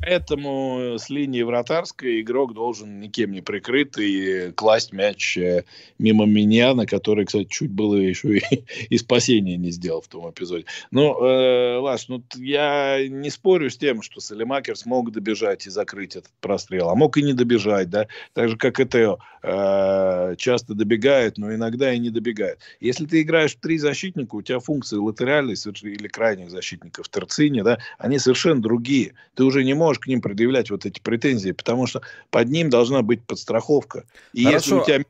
[0.00, 5.64] Поэтому с линии вратарской игрок должен никем не прикрытый класть мяч э,
[5.98, 8.42] мимо меня, на который, кстати, чуть было еще и,
[8.88, 10.64] и спасения не сделал в том эпизоде.
[10.90, 16.16] Ну, э, Лаш, ну я не спорю с тем, что Салимакер смог добежать и закрыть
[16.16, 20.74] этот прострел, а мог и не добежать, да, так же, как и Тео э, часто
[20.74, 22.58] добегает, но иногда и не добегает.
[22.80, 27.62] Если ты играешь в три защитника, у тебя функции латеральной или крайних защитников в терцине,
[27.62, 29.14] да, они совершенно другие.
[29.34, 32.70] Ты уже не можешь можешь к ним предъявлять вот эти претензии, потому что под ним
[32.70, 34.04] должна быть подстраховка.
[34.32, 34.56] И Хорошо.
[34.56, 35.04] если у тебя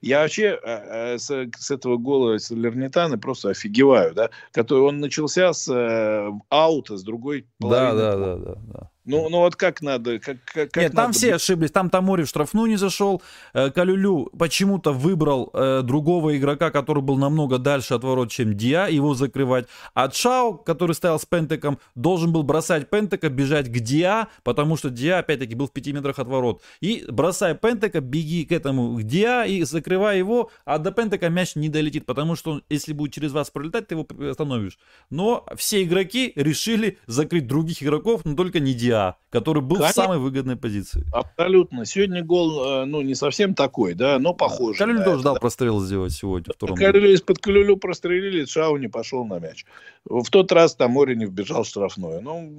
[0.00, 5.68] я вообще э, с, с этого гола Салернитана просто офигеваю, да, который он начался с
[5.68, 7.96] э, аута, с другой половины.
[7.96, 8.90] Да, да, да, да, да.
[9.10, 10.18] Ну, ну вот как надо?
[10.20, 11.70] Как, как, Нет, там все ошиблись.
[11.70, 13.22] Там Тамори в штрафную не зашел.
[13.52, 18.86] Э, Калюлю почему-то выбрал э, другого игрока, который был намного дальше от ворот, чем Диа,
[18.88, 19.66] его закрывать.
[19.94, 24.90] А Чао, который стоял с Пентеком, должен был бросать Пентека, бежать к Диа, потому что
[24.90, 26.62] Диа, опять-таки, был в пяти метрах от ворот.
[26.80, 31.56] И бросая Пентека, беги к этому, к Диа, и закрывай его, а до Пентека мяч
[31.56, 34.78] не долетит, потому что он, если будет через вас пролетать, ты его остановишь.
[35.10, 38.99] Но все игроки решили закрыть других игроков, но только не Диа.
[39.00, 40.02] Диа, который был Конечно.
[40.02, 41.04] в самой выгодной позиции.
[41.12, 41.84] Абсолютно.
[41.86, 44.76] Сегодня гол, э, ну, не совсем такой, да, но похож.
[44.78, 44.84] Да.
[44.84, 46.52] Калюлю тоже дал прострел сделать сегодня.
[46.58, 49.64] Калюлю из-под Калюлю прострелили, Шау не пошел на мяч.
[50.04, 52.20] В тот раз там не вбежал в штрафную.
[52.22, 52.58] Ну,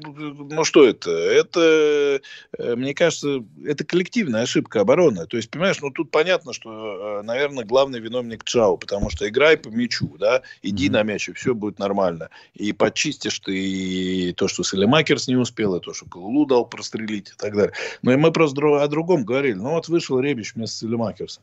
[0.49, 1.11] ну, что это?
[1.11, 2.21] Это,
[2.57, 5.25] э, мне кажется, это коллективная ошибка обороны.
[5.27, 9.57] То есть, понимаешь, ну, тут понятно, что, э, наверное, главный виновник Чао, потому что играй
[9.57, 10.91] по мячу, да, иди mm-hmm.
[10.91, 12.29] на мяч, и все будет нормально.
[12.53, 17.29] И подчистишь ты и то, что Селемакерс не успел, и то, что Лулу дал прострелить
[17.29, 17.73] и так далее.
[18.01, 19.53] Но и мы просто о другом говорили.
[19.53, 21.41] Ну, вот вышел Ребич вместо Селемакерса.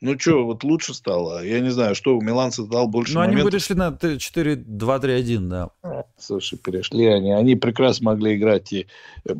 [0.00, 1.44] Ну что, вот лучше стало?
[1.44, 5.70] Я не знаю, что у Миланца дал больше Ну, они перешли на 4-2-3-1, да.
[6.18, 7.30] Слушай, перешли они.
[7.30, 8.72] Они прекрасно могли играть.
[8.72, 8.88] И...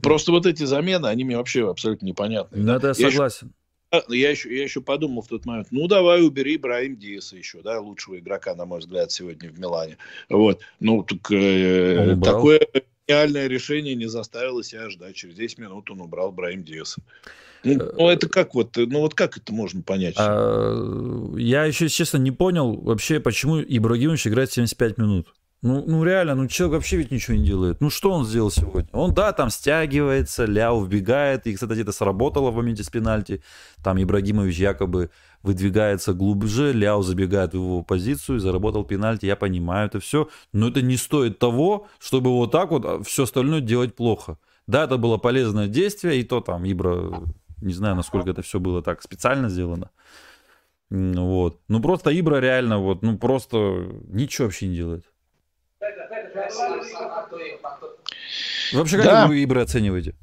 [0.01, 2.59] Просто вот эти замены, они мне вообще абсолютно непонятны.
[2.59, 3.49] Ну, это я, согласен.
[3.93, 4.05] Еще...
[4.09, 7.79] Я еще, я еще подумал в тот момент, ну, давай убери Брайм Диаса еще, да,
[7.79, 9.99] лучшего игрока, на мой взгляд, сегодня в Милане.
[10.31, 12.67] Вот, ну, так, э, такое
[13.13, 15.17] гениальное решение не заставило себя ждать.
[15.17, 17.01] Через 10 минут он убрал Брайм Диаса.
[17.65, 20.15] Ну, э, ну, это как вот, ну вот как это можно понять?
[20.19, 25.29] А, я еще, честно, не понял вообще, почему Ибрагимович играет 75 минут.
[25.63, 27.81] Ну, ну реально, ну человек вообще ведь ничего не делает.
[27.81, 28.89] Ну что он сделал сегодня?
[28.91, 33.45] Он, да, там стягивается, Ляу вбегает, и, кстати, это сработало в моменте с пенальти.
[33.81, 35.11] Там Ибрагимович якобы
[35.45, 40.83] выдвигается глубже, Ляо забегает в его позицию, заработал пенальти, я понимаю это все, но это
[40.83, 44.39] не стоит того, чтобы вот так вот а, все остальное делать плохо.
[44.67, 47.23] Да, это было полезное действие, и то там Ибра,
[47.61, 49.91] не знаю, насколько это все было так специально сделано.
[50.91, 51.61] Вот.
[51.69, 53.57] Ну просто Ибра реально вот, ну просто
[54.09, 55.12] ничего вообще не делает.
[58.73, 59.27] Вообще, как да.
[59.27, 60.15] вы Ибра оцениваете?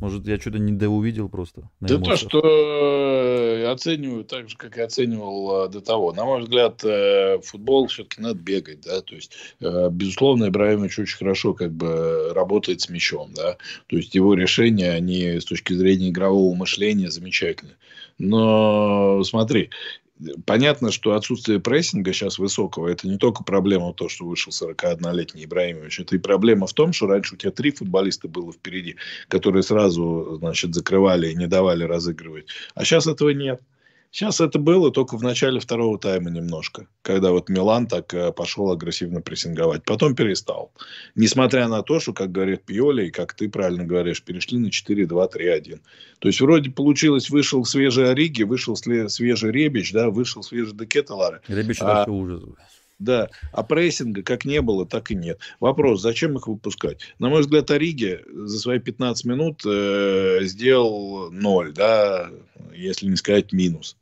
[0.00, 1.68] Может, я что-то недоувидел просто?
[1.80, 6.12] Да то, что э, оцениваю так же, как и оценивал э, до того.
[6.12, 11.52] На мой взгляд, э, футбол все-таки надо бегать, да, то есть, безусловно, Ибраимович очень хорошо
[11.52, 13.56] как бы работает с мячом, да,
[13.88, 17.72] то есть его решения, они с точки зрения игрового мышления замечательны.
[18.18, 19.70] Но смотри,
[20.46, 26.00] Понятно, что отсутствие прессинга сейчас высокого, это не только проблема то, что вышел 41-летний Ибраимович,
[26.00, 28.96] это и проблема в том, что раньше у тебя три футболиста было впереди,
[29.28, 32.46] которые сразу, значит, закрывали и не давали разыгрывать.
[32.74, 33.60] А сейчас этого нет.
[34.10, 38.72] Сейчас это было только в начале второго тайма немножко, когда вот Милан так э, пошел
[38.72, 39.84] агрессивно прессинговать.
[39.84, 40.72] Потом перестал.
[41.14, 45.80] Несмотря на то, что, как говорит Пьоли, и как ты правильно говоришь, перешли на 4-2-3-1.
[46.20, 51.42] То есть, вроде получилось, вышел свежий Ориги, вышел свежий Ребич, да, вышел свежий Декеталары.
[51.46, 51.84] Ребич а...
[51.84, 52.42] вообще ужас.
[52.98, 55.38] Да, а прессинга как не было, так и нет.
[55.60, 57.00] Вопрос, зачем их выпускать?
[57.20, 62.28] На мой взгляд, Ориги за свои 15 минут э, сделал ноль, да,
[62.74, 63.96] если не сказать минус.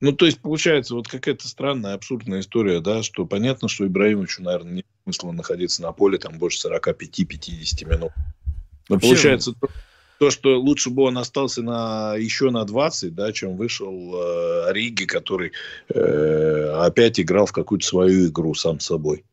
[0.00, 4.72] Ну, то есть, получается, вот какая-то странная, абсурдная история, да, что понятно, что Ибраимовичу, наверное,
[4.74, 8.12] нет смысла находиться на поле там больше 45-50 минут.
[8.88, 9.08] Но Вообще...
[9.08, 9.54] получается,
[10.20, 15.06] то, что лучше бы он остался на, еще на 20, да, чем вышел э, Риги,
[15.06, 15.52] который
[15.88, 19.24] э, опять играл в какую-то свою игру сам собой.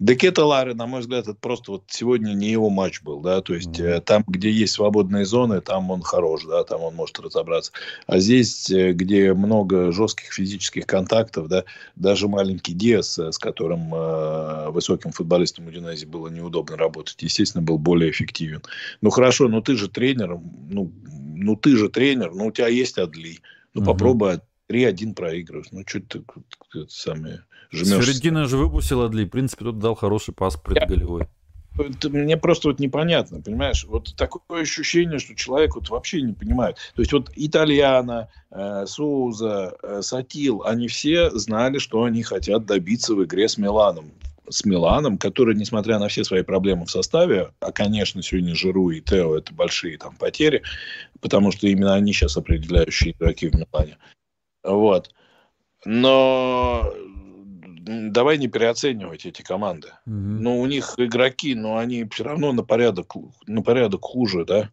[0.00, 3.54] Декета Лары, на мой взгляд, это просто вот сегодня не его матч был, да, то
[3.54, 4.00] есть mm-hmm.
[4.02, 7.72] там, где есть свободные зоны, там он хорош, да, там он может разобраться.
[8.06, 11.64] А здесь, э, где много жестких физических контактов, да,
[11.96, 17.78] даже маленький Диас, э, с которым э, высоким футболистом Удинези было неудобно работать, естественно, был
[17.78, 18.62] более эффективен.
[19.00, 20.38] Ну хорошо, но ты же тренер,
[20.70, 20.92] ну,
[21.34, 23.40] ну ты же тренер, ну у тебя есть Адли,
[23.74, 23.84] ну mm-hmm.
[23.84, 24.40] попробуй
[24.70, 25.68] 3-1 проигрываешь.
[25.72, 26.22] Ну, что ты,
[26.72, 28.04] ты, самое жмешь.
[28.04, 31.28] Ферентина же выпустила для, в принципе, тут дал хороший пас предголевой.
[31.78, 33.84] Это мне просто вот непонятно, понимаешь?
[33.84, 36.76] Вот такое ощущение, что человек вот вообще не понимает.
[36.94, 43.14] То есть вот Итальяна, э, Соуза, э, Сатил, они все знали, что они хотят добиться
[43.14, 44.10] в игре с Миланом.
[44.48, 49.00] С Миланом, который, несмотря на все свои проблемы в составе, а, конечно, сегодня Жиру и
[49.00, 50.62] Тео это большие там потери,
[51.20, 53.98] потому что именно они сейчас определяющие игроки в Милане.
[54.68, 55.10] Вот.
[55.84, 56.92] Но
[57.86, 59.88] давай не переоценивать эти команды.
[60.06, 60.14] Угу.
[60.14, 63.14] Ну, у них игроки, но они все равно на порядок,
[63.46, 64.70] на порядок хуже, да.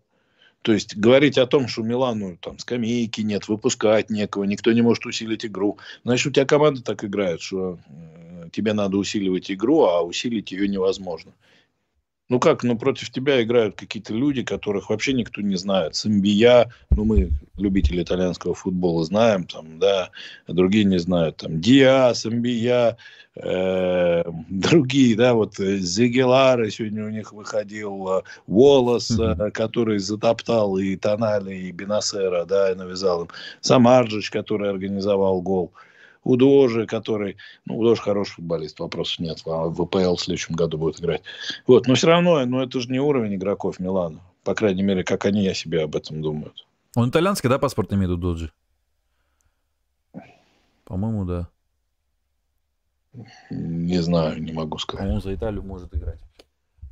[0.62, 5.06] То есть говорить о том, что Милану там скамейки нет, выпускать некого, никто не может
[5.06, 5.78] усилить игру.
[6.04, 10.68] Значит, у тебя команда так играет, что э, тебе надо усиливать игру, а усилить ее
[10.68, 11.34] невозможно.
[12.28, 15.96] Ну как, ну против тебя играют какие-то люди, которых вообще никто не знает.
[15.96, 20.10] Самбия, ну мы, любители итальянского футбола, знаем, там, да,
[20.48, 21.38] а другие не знают.
[21.38, 22.98] Там Диа, Самбия,
[23.36, 29.52] э, другие, да, вот э, Зигелары сегодня у них выходил, э, Волос, mm-hmm.
[29.52, 33.30] который затоптал и Тонали, и Бенасера, да, и навязал им.
[33.62, 35.72] Самарджич, который организовал гол.
[36.26, 41.00] Удожи, который, ну, Удож хороший футболист, вопросов нет, а в ВПЛ в следующем году будет
[41.00, 41.22] играть.
[41.68, 45.26] Вот, но все равно, ну, это же не уровень игроков Милана, по крайней мере, как
[45.26, 46.66] они о себе об этом думают.
[46.96, 48.52] Он итальянский, да, паспорт имеет у Доджи?
[50.84, 51.48] По-моему, да.
[53.52, 55.08] Не знаю, не могу сказать.
[55.08, 56.20] Он за Италию может играть.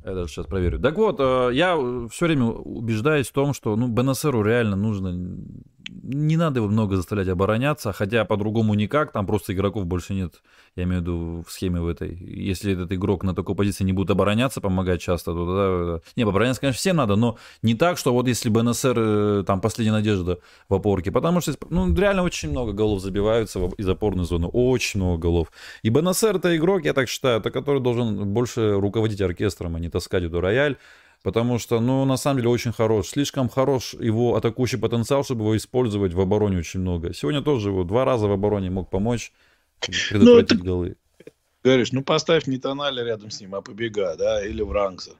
[0.04, 0.78] Я даже сейчас проверю.
[0.78, 1.76] Так вот, э, я
[2.10, 5.38] все время убеждаюсь в том, что ну, Бенасеру реально нужно
[6.02, 10.42] не надо его много заставлять обороняться, хотя по-другому никак, там просто игроков больше нет,
[10.76, 12.14] я имею в виду в схеме в этой.
[12.16, 16.10] Если этот игрок на такой позиции не будет обороняться, помогать часто, то тогда...
[16.16, 19.92] Не, обороняться, конечно, всем надо, но не так, что вот если БНСР, э, там, последняя
[19.92, 20.38] надежда
[20.68, 25.22] в опорке, потому что, ну, реально очень много голов забиваются из опорной зоны, очень много
[25.22, 25.52] голов.
[25.82, 29.88] И БНСР это игрок, я так считаю, это который должен больше руководить оркестром, а не
[29.88, 30.76] таскать эту рояль.
[31.24, 33.08] Потому что, ну, на самом деле, очень хорош.
[33.08, 37.14] Слишком хорош его атакующий потенциал, чтобы его использовать в обороне очень много.
[37.14, 39.32] Сегодня тоже его два раза в обороне мог помочь
[39.80, 40.96] предотвратить ну, голы.
[41.64, 45.12] Говоришь, ну поставь не Тонали рядом с ним, а побега, да, или Вранкса.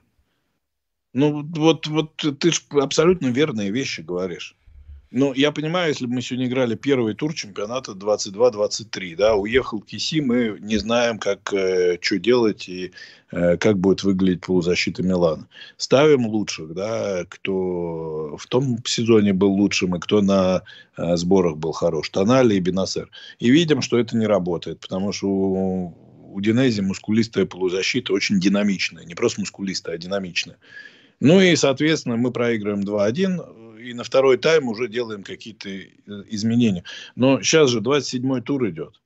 [1.13, 4.55] Ну, вот, вот ты же абсолютно верные вещи говоришь.
[5.11, 10.19] Ну, я понимаю, если бы мы сегодня играли первый тур чемпионата 22-23, да, уехал Киси,
[10.19, 12.91] мы не знаем, как, э, что делать и
[13.31, 15.47] э, как будет выглядеть полузащита Милана.
[15.77, 20.63] Ставим лучших, да, кто в том сезоне был лучшим и кто на
[20.97, 22.09] э, сборах был хорош.
[22.09, 23.09] Тонали и Бенасер.
[23.39, 29.05] И видим, что это не работает, потому что у, у Динези мускулистая полузащита очень динамичная.
[29.05, 30.57] Не просто мускулистая, а динамичная.
[31.19, 35.89] Ну и, соответственно, мы проигрываем 2-1 и на второй тайм уже делаем какие-то э,
[36.29, 36.83] изменения.
[37.15, 38.99] Но сейчас же 27-й тур идет.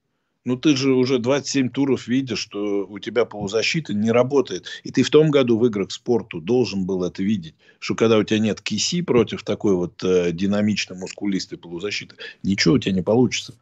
[0.45, 4.65] Ну, ты же уже 27 туров видишь, что у тебя полузащита не работает.
[4.83, 7.55] И ты в том году в играх спорту должен был это видеть.
[7.79, 12.79] Что когда у тебя нет киси против такой вот э, динамичной, мускулистой полузащиты, ничего у
[12.79, 13.53] тебя не получится.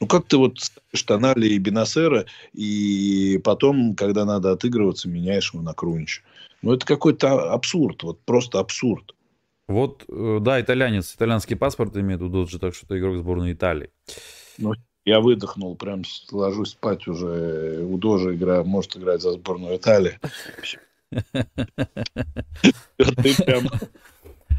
[0.00, 5.74] Ну, как ты вот ставишь и Бенасера, и потом, когда надо отыгрываться, меняешь его на
[5.74, 6.24] Крунич.
[6.62, 9.14] Ну, это какой-то абсурд, вот просто абсурд.
[9.68, 13.90] Вот, э, да, итальянец, итальянский паспорт имеет у Доджи, так что это игрок сборной Италии.
[14.58, 17.84] Ну, я выдохнул, прям ложусь спать уже.
[17.84, 20.18] У Дожи игра может играть за сборную Италии.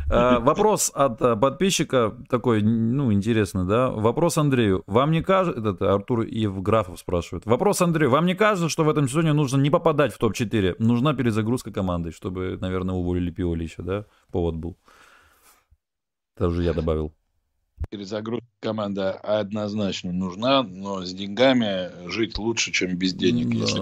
[0.09, 3.89] А, вопрос от э, подписчика такой, ну, интересный, да?
[3.89, 4.83] Вопрос Андрею.
[4.85, 7.45] Вам не кажется, это Артур Евграфов спрашивает.
[7.45, 8.11] Вопрос Андрею.
[8.11, 10.75] Вам не кажется, что в этом сезоне нужно не попадать в топ-4?
[10.79, 14.05] Нужна перезагрузка команды, чтобы, наверное, уволили Пиоли еще, да?
[14.31, 14.77] Повод был.
[16.37, 17.13] Тоже я добавил.
[17.89, 23.49] Перезагрузка команда однозначно нужна, но с деньгами жить лучше, чем без денег.
[23.49, 23.55] Да.
[23.55, 23.81] Если...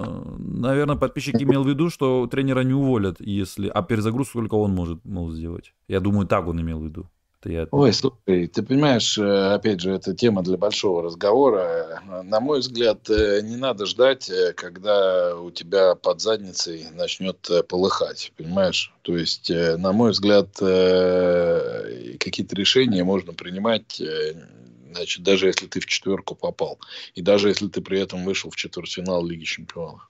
[0.60, 3.68] Наверное, подписчик имел в виду, что тренера не уволят, если...
[3.68, 5.74] а перезагрузку только он может, может сделать.
[5.88, 7.08] Я думаю, так он имел в виду.
[7.44, 7.66] Я...
[7.72, 12.00] Ой, слушай, ты понимаешь, э, опять же, это тема для большого разговора.
[12.24, 18.32] На мой взгляд, э, не надо ждать, э, когда у тебя под задницей начнет полыхать,
[18.36, 18.92] понимаешь?
[19.02, 20.50] То есть, на мой взгляд,
[22.18, 24.00] какие-то решения можно принимать,
[24.92, 26.78] значит, даже если ты в четверку попал,
[27.14, 30.08] и даже если ты при этом вышел в четвертьфинал Лиги Чемпионов.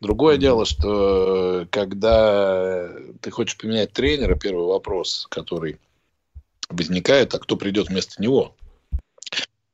[0.00, 0.40] Другое mm-hmm.
[0.40, 2.88] дело, что когда
[3.20, 5.78] ты хочешь поменять тренера, первый вопрос, который
[6.68, 8.54] возникает, а кто придет вместо него.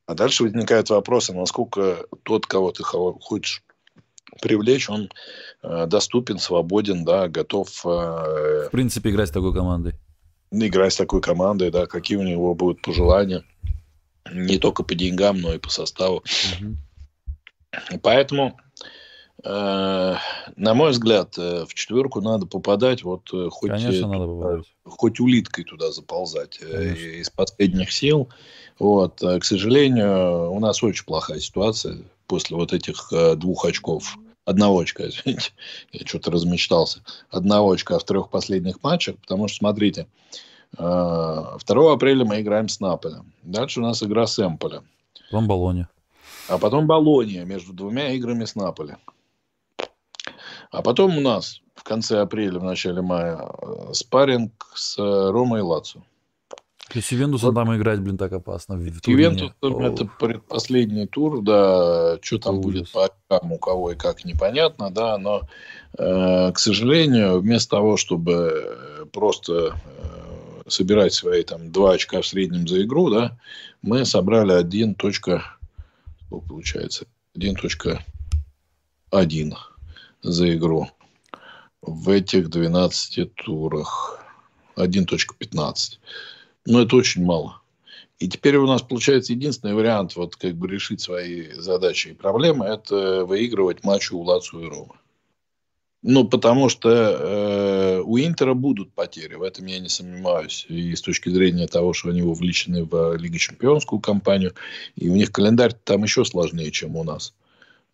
[0.07, 3.63] А дальше возникает вопрос, а насколько тот, кого ты хочешь
[4.41, 5.11] привлечь, он
[5.63, 7.69] э, доступен, свободен, да, готов...
[7.87, 9.95] Э, в принципе, играть с такой командой.
[10.51, 13.45] Играть с такой командой, да, какие у него будут пожелания.
[14.33, 16.23] Не только по деньгам, но и по составу.
[16.61, 17.99] Угу.
[18.03, 18.59] Поэтому
[19.43, 24.64] на мой взгляд, э, в четверку надо попадать, вот э, хоть, Конечно, надо попадать.
[24.85, 27.05] хоть улиткой туда заползать Конечно.
[27.05, 28.28] из последних сил.
[28.78, 29.20] Вот.
[29.20, 34.16] К сожалению, у нас очень плохая ситуация после вот этих двух очков.
[34.45, 35.53] Одного очка, извините,
[35.93, 37.01] я что-то размечтался.
[37.30, 40.07] Одного очка в трех последних матчах, потому что, смотрите,
[40.76, 41.59] 2
[41.93, 43.32] апреля мы играем с Наполем.
[43.43, 44.85] Дальше у нас игра с Эмполем.
[45.30, 45.89] Потом Болония.
[46.49, 48.99] А потом Болония между двумя играми с Наполем.
[50.75, 55.61] А потом у нас в конце апреля, в начале мая э, спарринг с э, Ромой
[55.61, 56.03] и Лацо.
[56.93, 57.55] И с Ювентусом вот.
[57.55, 58.75] там играть, блин, так опасно.
[59.07, 64.91] Ювентус это предпоследний тур, да, что там будет по очкам, у кого и как непонятно,
[64.91, 65.43] да, но,
[65.97, 72.27] э, к сожалению, вместо того, чтобы э, просто э, собирать свои там два очка в
[72.27, 73.39] среднем за игру, да,
[73.81, 75.45] мы собрали один точка,
[76.27, 78.05] сколько получается, один точка
[79.12, 79.55] один
[80.25, 80.89] за игру
[81.83, 84.20] в этих 12 турах.
[84.77, 85.99] 1.15.
[86.66, 87.61] Но это очень мало.
[88.18, 92.64] И теперь у нас получается единственный вариант вот как бы решить свои задачи и проблемы–
[92.66, 94.95] это выигрывать матч у Лацу и Ромы.
[96.03, 100.66] Ну, потому что э, у Интера будут потери, в этом я не сомневаюсь.
[100.68, 104.55] И с точки зрения того, что они вовлечены в Лигу Чемпионскую кампанию,
[104.97, 107.33] и у них календарь там еще сложнее, чем у нас.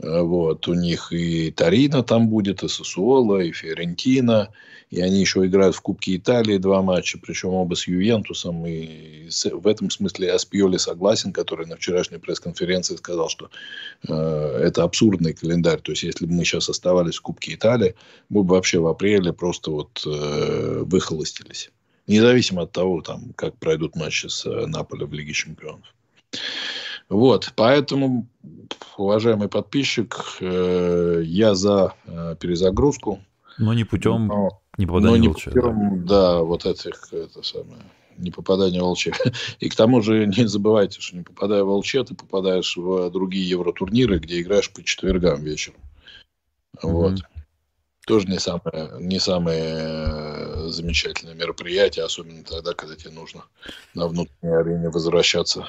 [0.03, 4.51] Вот, у них и Тарина там будет, и Сосуола, и Фиорентина.
[4.89, 8.67] И они еще играют в Кубке Италии два матча, причем оба с Ювентусом.
[8.67, 13.51] И в этом смысле Аспиоли согласен, который на вчерашней пресс-конференции сказал, что
[14.09, 15.81] э, это абсурдный календарь.
[15.81, 17.95] То есть, если бы мы сейчас оставались в Кубке Италии,
[18.31, 21.71] мы бы вообще в апреле просто вот э, выхолостились.
[22.09, 25.87] Независимо от того, там, как пройдут матчи с э, Наполе в Лиге Чемпионов.
[27.09, 28.29] Вот, поэтому,
[29.01, 33.21] уважаемый подписчик, э, я за э, перезагрузку.
[33.59, 35.53] Но не путем но, не попадания но не волчья.
[35.53, 36.35] Путем, да.
[36.35, 37.83] да, вот этих, это самое,
[38.17, 39.13] не попадания волчья.
[39.61, 43.49] И к тому же не забывайте, что не попадая в волчья, ты попадаешь в другие
[43.49, 45.81] евротурниры, где играешь по четвергам вечером.
[46.83, 46.91] Mm-hmm.
[46.91, 47.21] Вот
[48.11, 53.45] тоже не самое, не самое э, замечательное мероприятие, особенно тогда, когда тебе нужно
[53.95, 55.65] на внутренней арене возвращаться.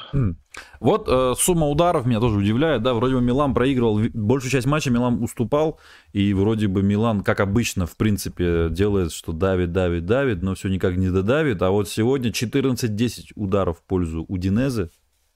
[0.80, 4.89] Вот э, сумма ударов меня тоже удивляет, да, вроде бы Милан проигрывал, большую часть матча
[4.89, 5.80] Милан уступал,
[6.14, 10.68] и вроде бы Милан, как обычно, в принципе, делает, что давит, давит, давит, но все
[10.68, 14.89] никак не додавит, а вот сегодня 14-10 ударов в пользу Удинезы,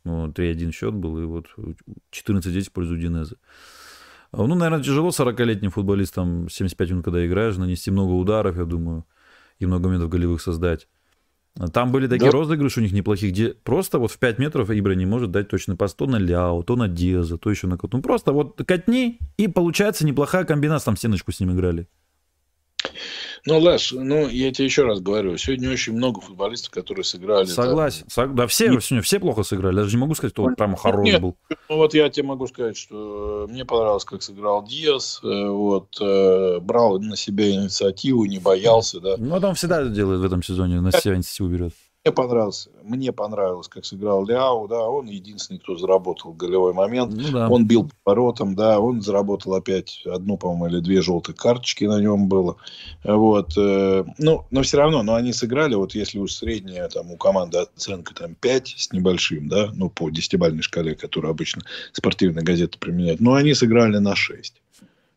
[0.03, 1.45] ну, 3-1 счет был, и вот
[2.11, 3.35] 14-10 в пользу Удинезы.
[4.37, 9.05] Ну, наверное, тяжело 40-летним футболистам 75 минут, когда играешь, нанести много ударов, я думаю,
[9.59, 10.87] и много моментов голевых создать.
[11.71, 12.37] Там были такие да.
[12.37, 15.77] розыгрыши у них неплохих, где просто вот в 5 метров Ибра не может дать точный
[15.77, 17.97] пас то на Ляо, то на Диаза, то еще на кого-то.
[17.97, 21.87] Ну, просто вот катни, и получается неплохая комбинация, там стеночку с ним играли.
[23.45, 27.45] Ну, Лаш, ну, я тебе еще раз говорю, сегодня очень много футболистов, которые сыграли.
[27.45, 28.05] Согласен.
[28.13, 28.35] Там...
[28.35, 28.79] Да, все и...
[28.79, 29.75] сегодня все плохо сыграли.
[29.75, 31.35] Даже не могу сказать, что он прямо хороший Нет, был.
[31.69, 35.19] Ну, вот я тебе могу сказать, что мне понравилось, как сыграл Диас.
[35.23, 39.15] Э, вот, э, брал на себя инициативу, не боялся, да.
[39.17, 41.73] Ну, он всегда делает в этом сезоне, на себя инициативу берет.
[42.05, 47.11] Мне понравился, мне понравилось, как сыграл Ляо, да, он единственный, кто заработал голевой момент.
[47.15, 47.49] Ну, да.
[47.49, 51.99] Он бил по воротам, да, он заработал опять одну, по-моему, или две желтые карточки на
[51.99, 52.57] нем было.
[53.03, 57.17] Вот, э, ну, но все равно, но они сыграли, вот если уж средняя там у
[57.17, 62.77] команды оценка там 5 с небольшим, да, ну, по десятибальной шкале, которую обычно спортивные газеты
[62.77, 64.61] применяют, но они сыграли на 6.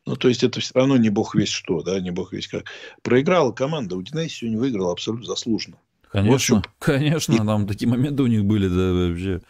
[0.07, 2.65] Ну, то есть, это все равно не бог весь что, да, не бог весь как.
[3.03, 5.77] Проиграла команда, Удинес сегодня выиграла абсолютно заслуженно.
[6.11, 7.39] Конечно, вот конечно, и...
[7.39, 9.41] там такие моменты у них были, да, вообще.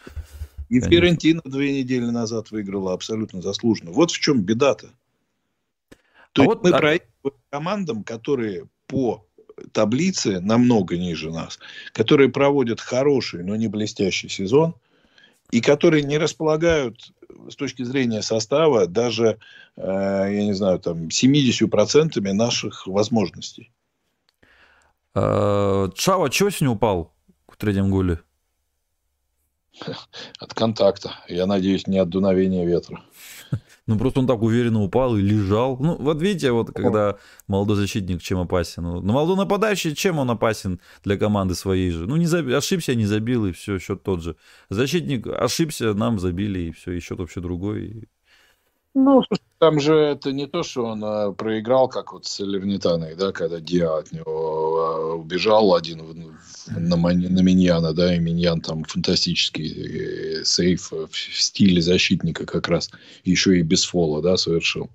[0.69, 0.89] И конечно.
[0.89, 3.91] Ферентина две недели назад выиграла абсолютно заслуженно.
[3.91, 4.89] Вот в чем беда-то.
[6.33, 6.77] То а есть вот, мы а...
[6.77, 9.25] проигрываем командам, которые по
[9.71, 11.59] таблице намного ниже нас,
[11.91, 14.75] которые проводят хороший, но не блестящий сезон,
[15.51, 17.11] и которые не располагают
[17.49, 19.39] с точки зрения состава даже,
[19.75, 23.71] э, я не знаю, там 70% наших возможностей.
[25.21, 27.13] А, Чава, чего сегодня упал
[27.47, 28.19] в третьем голе?
[30.39, 31.11] От контакта.
[31.27, 33.01] Я надеюсь, не от дуновения ветра.
[33.87, 35.75] Ну, просто он так уверенно упал и лежал.
[35.79, 37.17] Ну, вот видите, вот когда
[37.47, 38.83] молодой защитник чем опасен.
[38.83, 42.05] Ну, молодой нападающий, чем он опасен для команды своей же?
[42.05, 42.45] Ну, не заб...
[42.49, 44.35] ошибся, не забил, и все, счет тот же.
[44.69, 48.07] Защитник ошибся, нам забили, и все, и счет вообще другой.
[48.93, 49.23] Ну,
[49.59, 53.59] там же это не то, что он а, проиграл, как вот с Лернитаной, да, когда
[53.59, 54.58] Диа от него
[55.29, 56.01] убежал один
[56.67, 62.89] на, на Миньяна, да, и Миньян там фантастический э, сейф в стиле защитника как раз,
[63.23, 64.89] еще и без фола, да, совершил.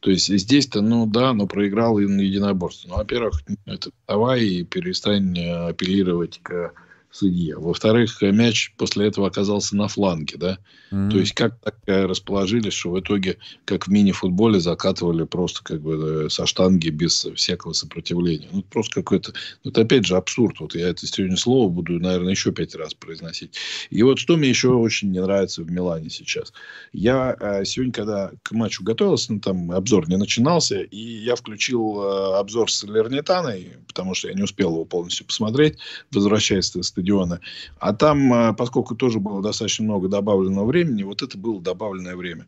[0.00, 2.88] То есть здесь-то, ну да, но проиграл и на единоборство.
[2.88, 6.72] Ну, во-первых, это давай и перестань э, апеллировать к
[7.10, 7.56] судье.
[7.56, 10.58] Во-вторых, мяч после этого оказался на фланге, да.
[10.90, 11.10] Mm-hmm.
[11.10, 16.26] То есть как так расположились, что в итоге, как в мини-футболе, закатывали просто как бы
[16.26, 18.48] э, со штанги без всякого сопротивления.
[18.52, 19.32] Ну, просто какой-то...
[19.64, 20.60] Вот опять же абсурд.
[20.60, 23.56] Вот я это сегодня слово буду, наверное, еще пять раз произносить.
[23.90, 26.52] И вот что мне еще очень не нравится в Милане сейчас.
[26.92, 32.02] Я э, сегодня, когда к матчу готовился, ну, там обзор не начинался, и я включил
[32.02, 35.78] э, обзор с Лернитаной, потому что я не успел его полностью посмотреть,
[36.10, 37.40] возвращаясь с стадиона.
[37.78, 42.46] А там, а, поскольку тоже было достаточно много добавленного времени, вот это было добавленное время.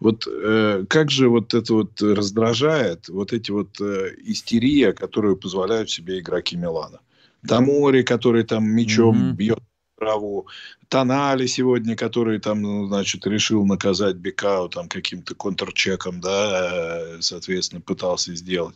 [0.00, 5.90] Вот э, как же вот это вот раздражает, вот эти вот э, истерия, которую позволяют
[5.90, 7.00] себе игроки Милана.
[7.46, 9.36] Тамори, который там мячом mm-hmm.
[9.36, 9.58] бьет
[9.98, 10.46] траву.
[10.88, 17.80] Тонали сегодня, который там, ну, значит, решил наказать Бекау там каким-то контрчеком, да, э, соответственно,
[17.80, 18.74] пытался сделать.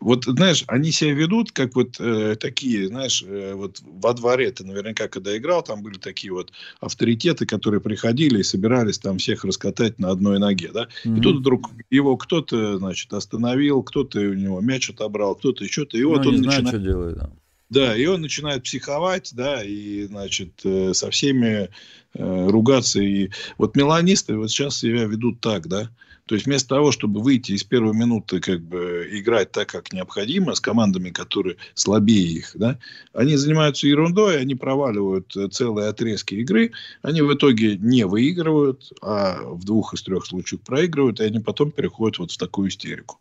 [0.00, 4.64] Вот, знаешь, они себя ведут, как вот э, такие, знаешь, э, вот во дворе ты
[4.64, 9.98] наверняка, когда играл, там были такие вот авторитеты, которые приходили и собирались там всех раскатать
[9.98, 10.86] на одной ноге, да.
[11.04, 11.18] Mm-hmm.
[11.18, 16.04] И тут вдруг его кто-то, значит, остановил, кто-то у него мяч отобрал, кто-то что-то, и
[16.04, 16.68] вот ну, он знает, начинает...
[16.68, 17.30] что делает, да.
[17.70, 21.68] Да, и он начинает психовать, да, и, значит, э, со всеми
[22.14, 23.00] э, ругаться.
[23.00, 25.90] И вот меланисты вот сейчас себя ведут так, да.
[26.28, 30.54] То есть вместо того, чтобы выйти из первой минуты как бы играть так, как необходимо,
[30.54, 32.78] с командами, которые слабее их, да,
[33.14, 39.40] они занимаются ерундой, они проваливают э, целые отрезки игры, они в итоге не выигрывают, а
[39.42, 43.18] в двух из трех случаев проигрывают, и они потом переходят вот в такую истерику.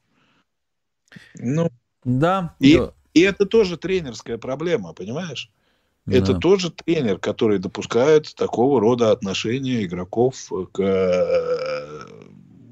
[1.40, 1.72] Ну,
[2.04, 2.56] да.
[2.60, 2.82] И,
[3.14, 5.50] и это тоже тренерская проблема, понимаешь?
[6.08, 6.40] Это да.
[6.40, 10.82] тоже тренер, который допускает такого рода отношения игроков к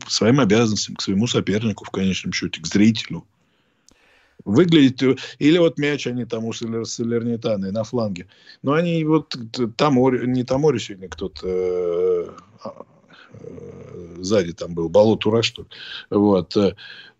[0.05, 3.25] э, своим обязанностям, к своему сопернику в конечном счете, к зрителю.
[4.43, 5.19] Выглядит...
[5.39, 8.27] Или вот мяч они там у Салернитаны на фланге.
[8.61, 9.35] Но они вот
[9.77, 9.95] там,
[10.31, 12.27] не Тамори сегодня кто-то э,
[12.65, 15.67] э, сзади там был, Балотура, что ли.
[16.09, 16.55] Вот.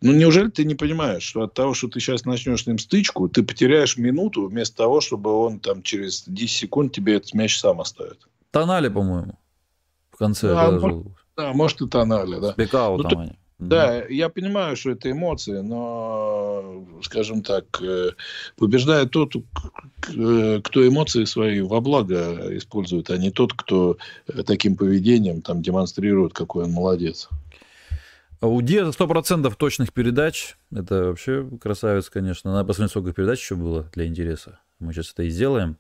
[0.02, 3.28] Ну, неужели ты не понимаешь, что от того, что ты сейчас начнешь с ним стычку,
[3.28, 7.82] ты потеряешь минуту вместо того, чтобы он там через 10 секунд тебе этот мяч сам
[7.82, 8.28] оставит?
[8.52, 9.40] Тонали, по-моему,
[10.12, 10.54] в конце.
[10.56, 11.08] А, может,
[11.38, 12.54] да, может и тонали, да.
[12.54, 13.34] Спекау ну, там то, они.
[13.58, 18.12] Да, я понимаю, что это эмоции, но, скажем так, э,
[18.58, 19.34] побеждает тот,
[20.02, 23.98] кто эмоции свои во благо использует, а не тот, кто
[24.46, 27.30] таким поведением там демонстрирует, какой он молодец.
[28.42, 30.58] У Диа 100% точных передач.
[30.72, 32.52] Это вообще красавец, конечно.
[32.52, 34.60] Надо посмотреть, сколько передач еще было для интереса.
[34.80, 35.78] Мы сейчас это и сделаем.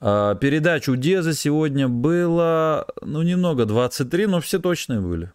[0.00, 5.32] А, передач у Деза сегодня было, ну, немного, 23, но все точные были.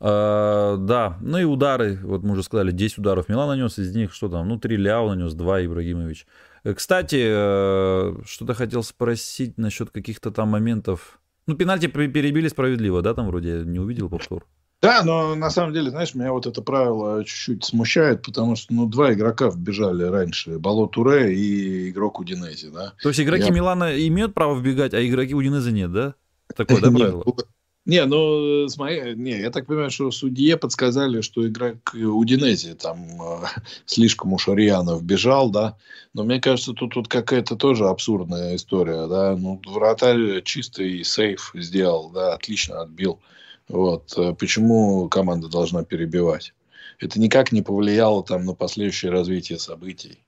[0.00, 4.12] А, да, ну и удары, вот мы уже сказали, 10 ударов Милан нанес, из них
[4.12, 6.26] что там, ну, 3 Ляо нанес, 2 Ибрагимович.
[6.64, 11.20] Э, кстати, э, что-то хотел спросить насчет каких-то там моментов.
[11.46, 14.46] Ну, пенальти перебили справедливо, да, там вроде не увидел повтор.
[14.84, 18.86] Да, но на самом деле, знаешь, меня вот это правило чуть-чуть смущает, потому что, ну,
[18.86, 20.58] два игрока вбежали раньше.
[20.58, 22.92] Бало Туре и игрок Удинези, да.
[23.02, 23.50] То есть игроки Я...
[23.50, 26.14] Милана имеют право вбегать, а игроки Удинези нет, да?
[26.54, 27.24] Такое, да, правило?
[27.86, 33.46] Не, ну, смотри, не, я так понимаю, что судье подсказали, что игрок Удинези там э,
[33.86, 35.76] слишком уж рьяно вбежал, да.
[36.14, 39.36] Но мне кажется, тут, тут какая-то тоже абсурдная история, да.
[39.36, 43.20] Ну, вратарь чистый сейф сделал, да, отлично отбил.
[43.68, 44.16] Вот.
[44.16, 46.54] Э, почему команда должна перебивать?
[46.98, 50.18] Это никак не повлияло там, на последующее развитие событий.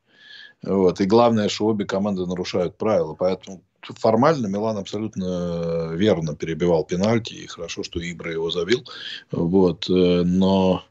[0.63, 1.01] Вот.
[1.01, 3.15] И главное, что обе команды нарушают правила.
[3.15, 7.35] Поэтому формально Милан абсолютно верно перебивал пенальти.
[7.35, 8.85] И хорошо, что Ибра его забил.
[9.31, 9.89] Вот.
[9.89, 10.85] Э, но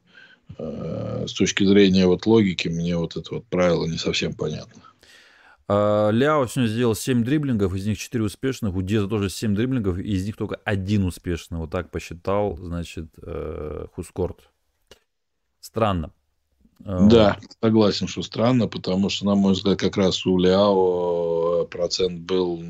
[0.57, 4.81] Э, с точки зрения вот логики, мне вот это вот правило не совсем понятно.
[5.67, 8.75] А, Ляо сегодня сделал 7 дриблингов, из них 4 успешных.
[8.75, 11.57] У Деза тоже 7 дриблингов, и из них только один успешный.
[11.57, 14.49] Вот так посчитал, значит, э, Хускорт.
[15.59, 16.11] Странно.
[16.83, 22.21] А, да, согласен, что странно, потому что, на мой взгляд, как раз у Ляо процент
[22.21, 22.61] был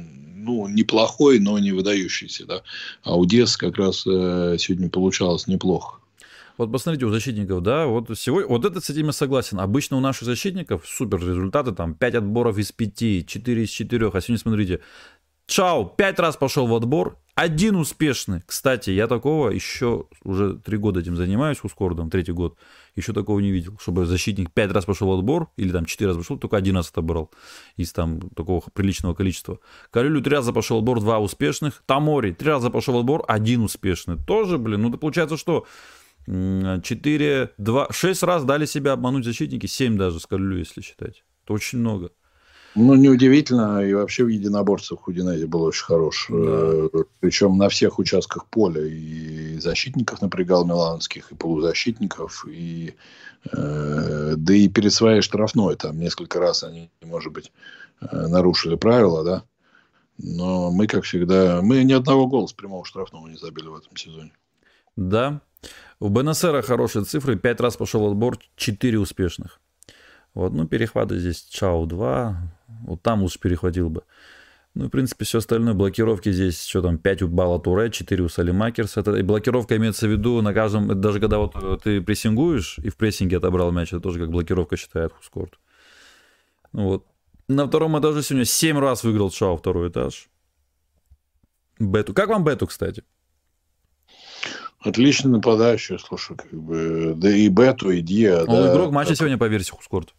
[0.46, 2.62] ну, неплохой, но не выдающийся, да.
[3.04, 6.00] А у Дес как раз э, сегодня получалось неплохо.
[6.58, 9.60] Вот посмотрите, у защитников, да, вот сегодня, вот это с этим я согласен.
[9.60, 14.22] Обычно у наших защитников супер результаты, там 5 отборов из 5, 4 из 4, а
[14.22, 14.80] сегодня смотрите,
[15.48, 18.42] Чао, 5 раз пошел в отбор, один успешный.
[18.46, 22.58] Кстати, я такого еще уже 3 года этим занимаюсь, у Скордом, третий год,
[22.96, 26.20] еще такого не видел, чтобы защитник 5 раз пошел в отбор, или там 4 раза
[26.20, 27.32] пошел, только один раз отобрал
[27.76, 29.60] из там такого приличного количества.
[29.92, 31.84] Калюлю 3 раза пошел в отбор, 2 успешных.
[31.86, 34.18] Тамори 3 раза пошел в отбор, один успешный.
[34.18, 35.68] Тоже, блин, ну это получается, что
[36.28, 41.24] 4, 2, 6 раз дали себя обмануть защитники, 7 даже скажу, если считать.
[41.44, 42.12] Это очень много.
[42.76, 46.28] Ну, неудивительно, и вообще в единоборцах Удинези был очень хорош.
[46.30, 46.36] Да.
[46.38, 46.90] Э,
[47.22, 48.86] Причем на всех участках поля.
[48.86, 52.96] И защитников напрягал миланских, и полузащитников, и
[53.50, 57.54] э, да и перед своей штрафной там несколько раз они, может быть,
[58.02, 59.44] э, нарушили правила, да.
[60.18, 63.96] Но мы, как всегда, мы ни одного гола с прямого штрафного не забили в этом
[63.96, 64.34] сезоне.
[64.98, 65.42] Да,
[66.00, 67.38] у БНСР хорошие цифры.
[67.38, 69.60] Пять раз пошел отбор, четыре успешных.
[70.34, 72.38] Вот, ну, перехваты здесь Чао 2.
[72.88, 74.04] Вот там лучше перехватил бы.
[74.74, 75.74] Ну, в принципе, все остальное.
[75.74, 78.98] Блокировки здесь, что там, 5 у Бала Туре, 4 у Салимакерс.
[78.98, 82.90] Это, и блокировка имеется в виду на каждом, даже когда вот э, ты прессингуешь и
[82.90, 85.58] в прессинге отобрал мяч, это тоже как блокировка считает Хускорт.
[86.74, 87.06] Ну, вот.
[87.48, 90.28] На втором этаже сегодня 7 раз выиграл Чао второй этаж.
[91.80, 92.14] Бету.
[92.14, 93.06] Как вам Бету, кстати?
[94.86, 98.42] Отличный нападающий, слушай, как бы, да и Бету, и Диа.
[98.42, 100.14] Он да, игрок матча сегодня по версии Хускорт.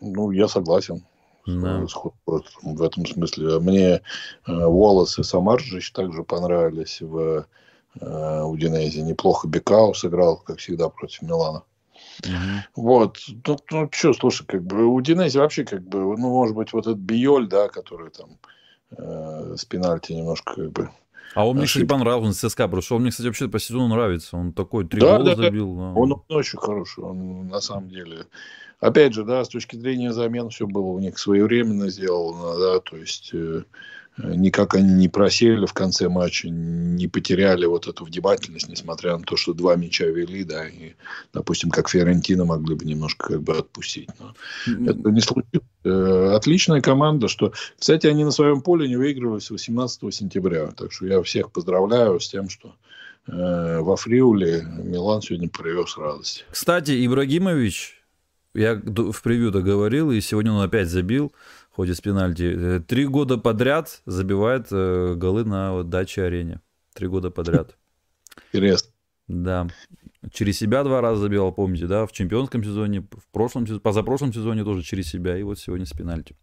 [0.00, 1.04] Ну, я согласен.
[1.46, 1.86] Да.
[2.26, 3.60] В этом смысле.
[3.60, 4.00] Мне э,
[4.46, 7.46] Волос и Самарджич также понравились в
[8.00, 9.02] э, Удинезе.
[9.02, 11.62] Неплохо Бекау сыграл, как всегда, против Милана.
[12.24, 12.82] Угу.
[12.82, 13.18] Вот.
[13.46, 16.86] Ну, ну что, слушай, как бы у Динези вообще, как бы, ну, может быть, вот
[16.86, 18.38] этот Биоль, да, который там
[18.96, 20.90] э, с пенальти немножко, как бы,
[21.34, 22.96] а он мне, кстати, понравился, ЦСКА прошел.
[22.96, 24.36] Он мне, кстати, вообще по сезону нравится.
[24.36, 25.76] Он такой, три да, гола да, забил.
[25.76, 25.82] Да.
[25.92, 28.26] Он, он очень хороший, он на самом деле.
[28.80, 32.96] Опять же, да, с точки зрения замен все было у них своевременно сделано, да, то
[32.96, 33.64] есть э,
[34.18, 39.36] никак они не просели в конце матча, не потеряли вот эту внимательность, несмотря на то,
[39.36, 40.94] что два мяча вели, да, и,
[41.32, 44.08] допустим, как Фиорентина могли бы немножко как бы отпустить.
[44.18, 44.34] Но
[44.68, 44.90] mm-hmm.
[44.90, 45.66] это не случилось.
[45.84, 50.92] Э, отличная команда, что, кстати, они на своем поле не выигрывали с 18 сентября, так
[50.92, 52.74] что я всех поздравляю с тем, что
[53.26, 56.44] э, во Фриуле Милан сегодня привез радость.
[56.50, 58.02] Кстати, Ибрагимович,
[58.54, 61.32] я в превью-то говорил, и сегодня он опять забил
[61.80, 62.42] ходе с пенальти.
[62.42, 66.60] Э, три года подряд забивает э, голы на даче арене.
[66.92, 67.78] Три года подряд.
[68.52, 68.90] Интересно.
[69.28, 69.66] Да.
[70.30, 74.82] Через себя два раза забивал, помните, да, в чемпионском сезоне, в прошлом, позапрошлом сезоне тоже
[74.82, 76.36] через себя, и вот сегодня с пенальти.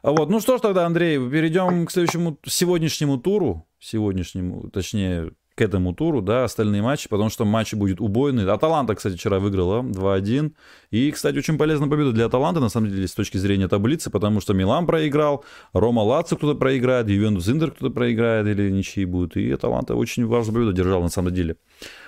[0.00, 5.60] А вот, ну что ж тогда, Андрей, перейдем к следующему сегодняшнему туру, сегодняшнему, точнее, к
[5.60, 8.50] этому туру, да, остальные матчи, потому что матчи будет убойный.
[8.50, 10.52] Аталанта, кстати, вчера выиграла 2-1.
[10.90, 14.40] И, кстати, очень полезная победа для Аталанты, на самом деле, с точки зрения таблицы, потому
[14.40, 19.36] что Милан проиграл, Рома Лацо кто-то проиграет, Ювентус Интер кто-то проиграет или ничьи будут.
[19.36, 21.56] И Аталанта очень важную победу держал на самом деле.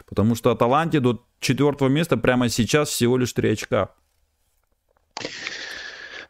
[0.07, 3.91] Потому что Аталанте до четвертого места прямо сейчас всего лишь 3 очка.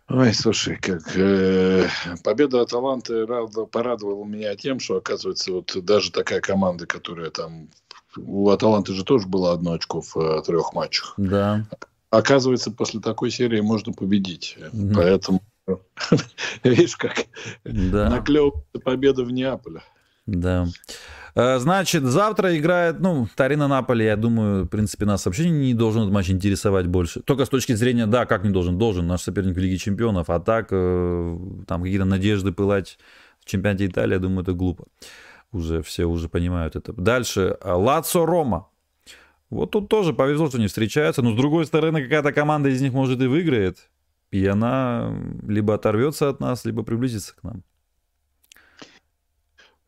[0.09, 1.89] Ой, слушай, как э,
[2.23, 3.27] победа Аталанты
[3.73, 7.69] порадовала меня тем, что, оказывается, вот даже такая команда, которая там...
[8.17, 11.15] У Аталанты же тоже было одно очко в э, трех матчах.
[11.17, 11.67] Да.
[12.11, 14.57] Оказывается, после такой серии можно победить.
[14.59, 14.93] Mm-hmm.
[14.95, 15.43] Поэтому,
[16.63, 17.25] видишь, как
[17.65, 18.11] да.
[18.11, 19.83] наклевывается победа в Неаполе.
[20.27, 20.67] Да.
[21.35, 26.03] Э, значит, завтра играет, ну, Тарина Наполи, я думаю, в принципе, нас вообще не должен
[26.03, 27.21] этот матч интересовать больше.
[27.21, 30.41] Только с точки зрения, да, как не должен, должен, наш соперник в Лиге Чемпионов, а
[30.41, 32.99] так, э, там какие-то надежды пылать
[33.41, 34.85] в чемпионате Италии, я думаю, это глупо.
[35.53, 36.93] Уже все уже понимают это.
[36.93, 38.69] Дальше, Лацо Рома.
[39.51, 42.93] Вот тут тоже повезло, что не встречаются, но с другой стороны, какая-то команда из них,
[42.93, 43.91] может, и выиграет,
[44.31, 45.15] и она
[45.47, 47.63] либо оторвется от нас, либо приблизится к нам.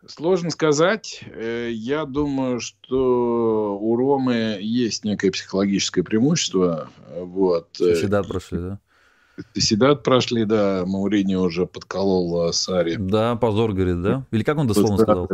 [0.07, 1.25] Сложно сказать.
[1.35, 6.91] Э, я думаю, что у Ромы есть некое психологическое преимущество.
[7.17, 7.69] Вот.
[7.73, 8.79] Соседат прошли, да?
[9.55, 10.85] Соседат прошли, да.
[10.87, 12.97] Маурини уже подколол Сари.
[12.97, 14.25] Да, позор, говорит, да?
[14.31, 15.29] Или как он дословно сказал?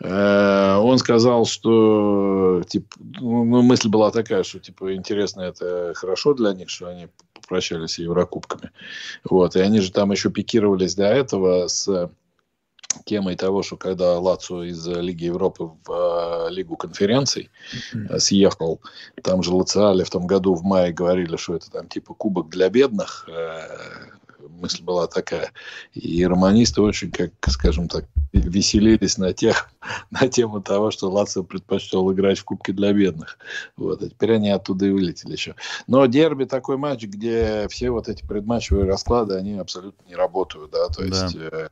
[0.00, 6.52] Э, он сказал, что типа, ну, мысль была такая, что типа интересно, это хорошо для
[6.52, 8.72] них, что они попрощались с Еврокубками.
[9.24, 9.56] Вот.
[9.56, 12.10] И они же там еще пикировались до этого с
[13.04, 17.50] темой того, что когда Лацо из Лиги Европы в э, Лигу конференций
[17.94, 18.18] mm-hmm.
[18.18, 18.80] съехал,
[19.22, 22.68] там же Лациали в том году в мае говорили, что это там типа кубок для
[22.68, 23.28] бедных.
[23.28, 24.10] Э,
[24.60, 25.52] мысль была такая.
[25.94, 29.70] И романисты очень, как, скажем так, веселились на, тех,
[30.10, 33.38] на тему того, что Лацио предпочел играть в Кубке для бедных.
[33.76, 34.02] Вот.
[34.02, 35.54] А теперь они оттуда и вылетели еще.
[35.86, 40.70] Но дерби такой матч, где все вот эти предматчевые расклады, они абсолютно не работают.
[40.70, 40.88] Да?
[40.88, 41.36] То есть.
[41.36, 41.68] Э,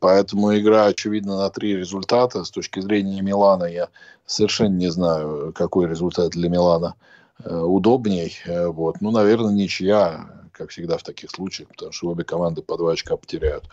[0.00, 2.44] Поэтому игра, очевидно, на три результата.
[2.44, 3.88] С точки зрения Милана я
[4.26, 6.94] совершенно не знаю, какой результат для Милана
[7.42, 8.36] э, удобней.
[8.46, 9.00] Э, вот.
[9.00, 13.16] Ну, наверное, ничья как всегда в таких случаях, потому что обе команды по два очка
[13.16, 13.64] потеряют.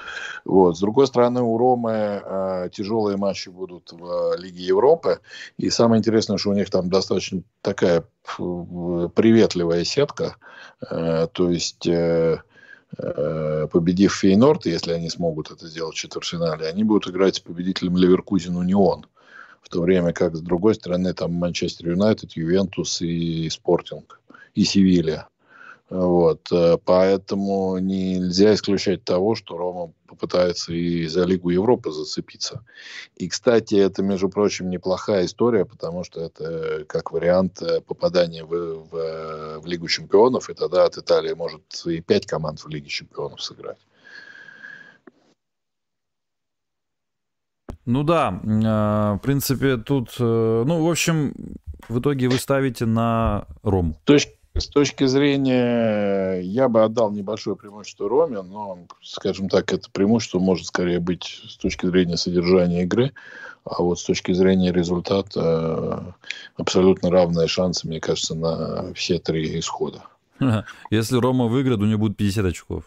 [0.46, 0.78] Вот.
[0.78, 5.20] С другой стороны, у Ромы э, тяжелые матчи будут в Лиге Европы.
[5.58, 8.04] И самое интересное, что у них там достаточно такая
[8.36, 10.36] приветливая сетка.
[10.90, 11.88] Э, то есть...
[11.88, 12.42] Э,
[12.98, 18.56] победив Фейнорд, если они смогут это сделать в четвертьфинале, они будут играть с победителем Ливеркузен
[18.56, 19.06] Унион.
[19.62, 24.20] В то время как, с другой стороны, там Манчестер Юнайтед, Ювентус и Спортинг,
[24.56, 25.28] и Севилья.
[25.92, 32.64] Вот, э, поэтому нельзя исключать того, что Рома попытается и за Лигу Европы зацепиться.
[33.18, 38.86] И, кстати, это, между прочим, неплохая история, потому что это как вариант э, попадания в,
[38.86, 43.44] в, в Лигу чемпионов, и тогда от Италии может и пять команд в Лиге чемпионов
[43.44, 43.86] сыграть.
[47.84, 51.34] Ну да, э, в принципе, тут, ну, в общем,
[51.90, 54.00] в итоге вы ставите на Рому.
[54.06, 59.90] То есть с точки зрения, я бы отдал небольшое преимущество Роме, но, скажем так, это
[59.90, 63.14] преимущество может скорее быть с точки зрения содержания игры,
[63.64, 66.16] а вот с точки зрения результата
[66.58, 70.04] абсолютно равные шансы, мне кажется, на все три исхода.
[70.90, 72.84] Если Рома выиграет, у него будет 50 очков,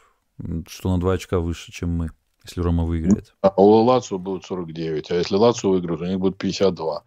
[0.68, 2.10] что на 2 очка выше, чем мы,
[2.44, 3.34] если Рома выиграет.
[3.40, 7.02] А у Лацио будет 49, а если Лацио выиграет, у них будет 52.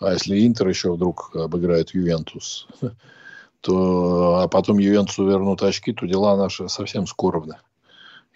[0.00, 2.66] А если Интер еще вдруг обыграет Ювентус,
[3.60, 7.56] то, а потом Ювентусу вернут очки, то дела наши совсем скоровны,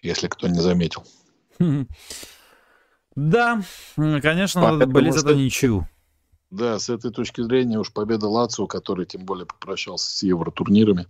[0.02, 1.04] если кто не заметил.
[3.16, 3.62] Да,
[3.94, 5.86] конечно, Поэтому надо болеть за ничью.
[6.50, 11.06] Да, с этой точки зрения уж победа Лацио, который тем более попрощался с евротурнирами,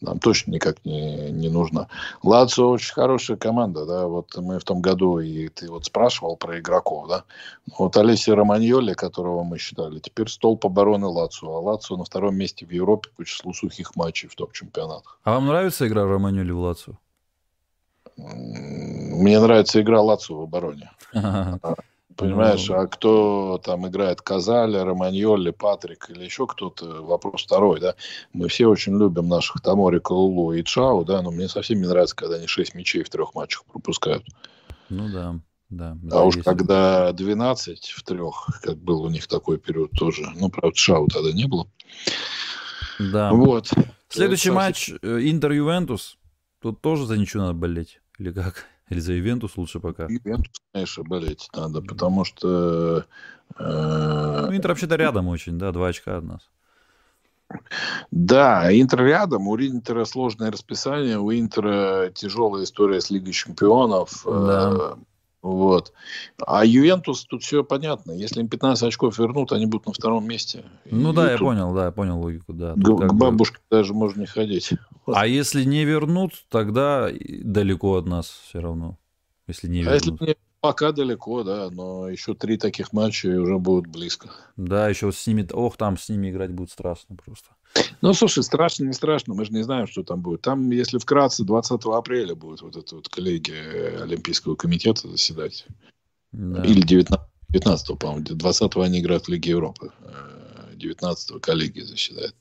[0.00, 1.88] нам точно никак не, не нужна.
[2.22, 6.60] Лацио очень хорошая команда, да, вот мы в том году, и ты вот спрашивал про
[6.60, 7.24] игроков, да,
[7.78, 12.64] вот Олеси Романьоли, которого мы считали, теперь столб обороны Лацио, а Лацио на втором месте
[12.64, 15.18] в Европе по числу сухих матчей в топ-чемпионатах.
[15.24, 16.94] А вам нравится игра Романьоли в Лацио?
[18.16, 20.90] Мне нравится игра Лацио в обороне.
[22.16, 22.76] Понимаешь, ну...
[22.76, 27.94] а кто там играет Казаля, Романьоли, Патрик или еще кто-то, вопрос второй, да.
[28.32, 32.16] Мы все очень любим наших Тамори, Калулу и Чао, да, но мне совсем не нравится,
[32.16, 34.24] когда они 6 мячей в трех матчах пропускают.
[34.88, 35.38] Ну да,
[35.68, 35.96] да.
[36.10, 40.74] А уж когда 12 в трех, как был у них такой период тоже, ну, правда,
[40.74, 41.68] Чао тогда не было.
[42.98, 43.30] Да.
[43.32, 43.70] Вот.
[44.08, 46.16] Следующий матч э, Интер-Ювентус.
[46.62, 48.00] Тут тоже за ничего надо болеть.
[48.18, 48.64] Или как?
[48.88, 50.06] Или за Ивентус лучше пока?
[50.06, 53.04] Ивентус, конечно, болеть надо, потому что...
[53.58, 56.50] Э, ну, Интер вообще-то рядом очень, да, два очка от нас.
[58.10, 64.22] Да, Интер рядом, у Интера сложное расписание, у Интера тяжелая история с Лигой Чемпионов.
[64.24, 64.72] Да.
[64.72, 64.94] Э,
[65.46, 65.92] вот.
[66.44, 68.12] А Ювентус, тут все понятно.
[68.12, 70.64] Если им 15 очков вернут, они будут на втором месте.
[70.84, 72.74] Ну и да, я понял, да, я понял логику, да.
[72.74, 73.76] Тут к, к бабушке бы...
[73.76, 74.72] даже можно не ходить.
[75.06, 78.98] А если не вернут, тогда далеко от нас все равно.
[79.46, 79.92] Если не вернут.
[79.92, 84.30] А если не Пока далеко, да, но еще три таких матча и уже будут близко.
[84.56, 87.50] Да, еще с ними, ох, там с ними играть будет страшно просто.
[88.00, 90.42] Ну, слушай, страшно, не страшно, мы же не знаем, что там будет.
[90.42, 95.66] Там, если вкратце, 20 апреля будет вот эта вот коллегия Олимпийского комитета заседать.
[96.32, 96.62] Да.
[96.62, 99.92] Или 19, 19 по-моему, 20 они играют в Лиге Европы.
[100.74, 102.34] 19 э, коллегия заседает.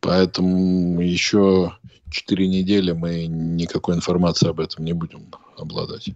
[0.00, 1.76] Поэтому еще
[2.10, 6.10] 4 недели мы никакой информации об этом не будем обладать.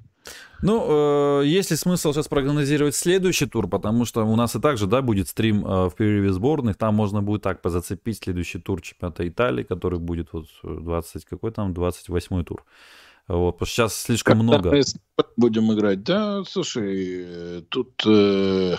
[0.60, 4.76] Ну, э, есть ли смысл сейчас прогнозировать следующий тур, потому что у нас и так
[4.76, 8.80] же, да, будет стрим э, в перерыве сборных, там можно будет так позацепить следующий тур
[8.80, 12.64] чемпионата Италии, который будет вот 20, какой там, 28 тур.
[13.28, 14.82] Вот, потому что сейчас слишком Когда много.
[15.36, 18.02] Будем играть, да, слушай, тут...
[18.06, 18.76] Э...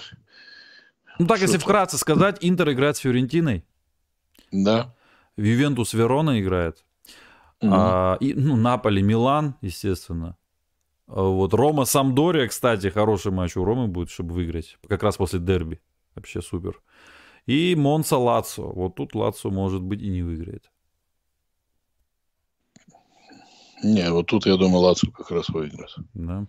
[1.20, 3.64] Ну так, если вкратце сказать, Интер играет с Фиорентиной.
[4.52, 4.96] Да.
[5.38, 6.84] Ювентус Верона играет.
[7.62, 7.72] Угу.
[7.74, 10.38] А, и, ну, Наполи, Милан, естественно.
[11.10, 14.78] Вот Рома Самдория, кстати, хороший матч у Ромы будет, чтобы выиграть.
[14.88, 15.82] Как раз после дерби.
[16.14, 16.82] Вообще супер.
[17.48, 18.62] И Монса Лацо.
[18.62, 20.70] Вот тут Лацо, может быть, и не выиграет.
[23.84, 25.96] Не, вот тут, я думаю, Лацо как раз выиграет.
[26.14, 26.46] Да.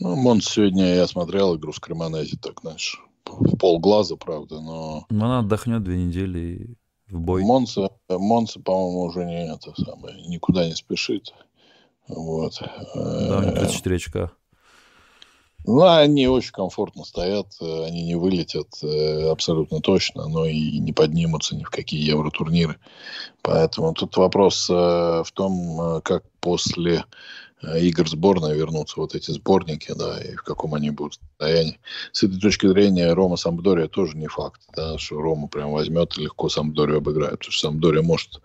[0.00, 5.04] Ну, Монс сегодня я смотрел игру с Кремонези, так, знаешь, в полглаза, правда, но...
[5.10, 7.42] Ну, она отдохнет две недели и в бой.
[7.42, 11.34] Монса, Монса, по-моему, уже не это самое, никуда не спешит.
[12.08, 12.60] Вот.
[12.94, 14.30] Да, у них 34 очка.
[15.66, 21.56] Ну, они очень комфортно стоят, они не вылетят э, абсолютно точно, но и не поднимутся
[21.56, 22.76] ни в какие евротурниры.
[23.42, 27.04] Поэтому тут вопрос э, в том, э, как после
[27.80, 31.80] игр сборной вернутся вот эти сборники, да, и в каком они будут состоянии.
[32.12, 36.22] С этой точки зрения Рома Самбдория тоже не факт, да, что Рома прям возьмет и
[36.22, 38.38] легко Самбдорию обыграет, потому что Самбдория может, э,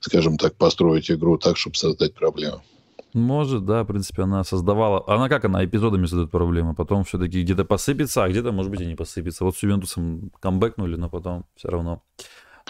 [0.00, 2.60] скажем так, построить игру так, чтобы создать проблемы.
[3.16, 5.02] Может, да, в принципе, она создавала...
[5.06, 8.86] Она как, она эпизодами создает проблемы, потом все-таки где-то посыпется, а где-то, может быть, и
[8.86, 9.44] не посыпется.
[9.44, 12.02] Вот с Ювентусом камбэкнули, но потом все равно.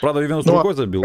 [0.00, 1.02] Правда, Ювентус ну, рукой забил.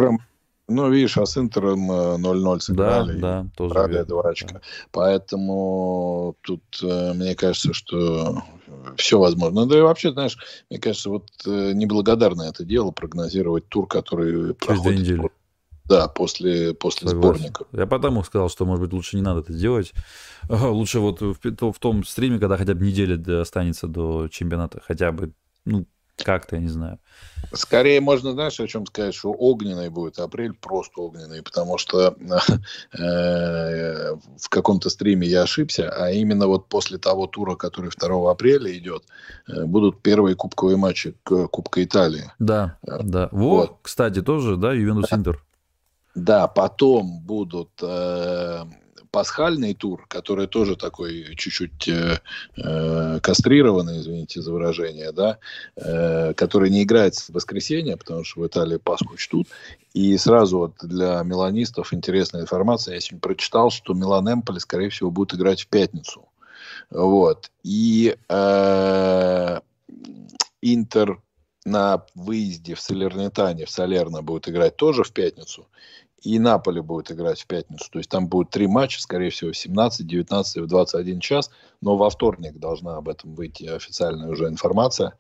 [0.68, 3.20] Ну, видишь, а с Интером 0-0 э, сыграли.
[3.20, 4.54] Да, да, тоже два очка.
[4.54, 4.62] Да.
[4.92, 8.44] Поэтому тут, э, мне кажется, что
[8.98, 9.66] все возможно.
[9.66, 10.38] Да и вообще, знаешь,
[10.70, 14.84] мне кажется, вот э, неблагодарно это дело прогнозировать тур, который Через проходит...
[14.84, 15.30] Две недели.
[15.86, 17.66] Да, после, после сборника.
[17.74, 19.92] Я потому сказал, что, может быть, лучше не надо это делать.
[20.48, 25.34] Лучше вот в, в том стриме, когда хотя бы неделя останется до чемпионата, хотя бы,
[25.66, 25.86] ну,
[26.24, 27.00] как-то, я не знаю.
[27.54, 32.16] Скорее можно, знаешь, о чем сказать, что огненный будет апрель, просто огненный, потому что
[32.98, 38.78] э, в каком-то стриме я ошибся, а именно вот после того тура, который 2 апреля
[38.78, 39.04] идет,
[39.48, 42.32] э, будут первые кубковые матчи Кубка Италии.
[42.40, 43.30] Да, э, да.
[43.32, 43.78] Вот, вот.
[43.82, 45.44] кстати, тоже, да, Ювентус Интер.
[46.16, 48.66] Да, потом будут э,
[49.12, 52.22] пасхальный тур, который тоже такой чуть-чуть э,
[52.58, 55.38] э, кастрированный, извините за выражение, да,
[55.76, 59.48] э, который не играет в воскресенье, потому что в Италии Пасху чтут.
[59.94, 62.96] И сразу вот для миланистов интересная информация.
[62.96, 66.30] Я сегодня прочитал, что Милан Эмполи, скорее всего, будет играть в пятницу.
[66.90, 67.52] Вот.
[67.64, 69.60] И э,
[70.62, 71.20] Интер
[71.66, 75.68] на выезде в Салернитане, в Салерно будет играть тоже в пятницу
[76.22, 77.90] и Наполе будет играть в пятницу.
[77.92, 81.50] То есть там будет три матча, скорее всего, в 17, 19 и в 21 час.
[81.82, 85.14] Но во вторник должна об этом выйти официальная уже информация.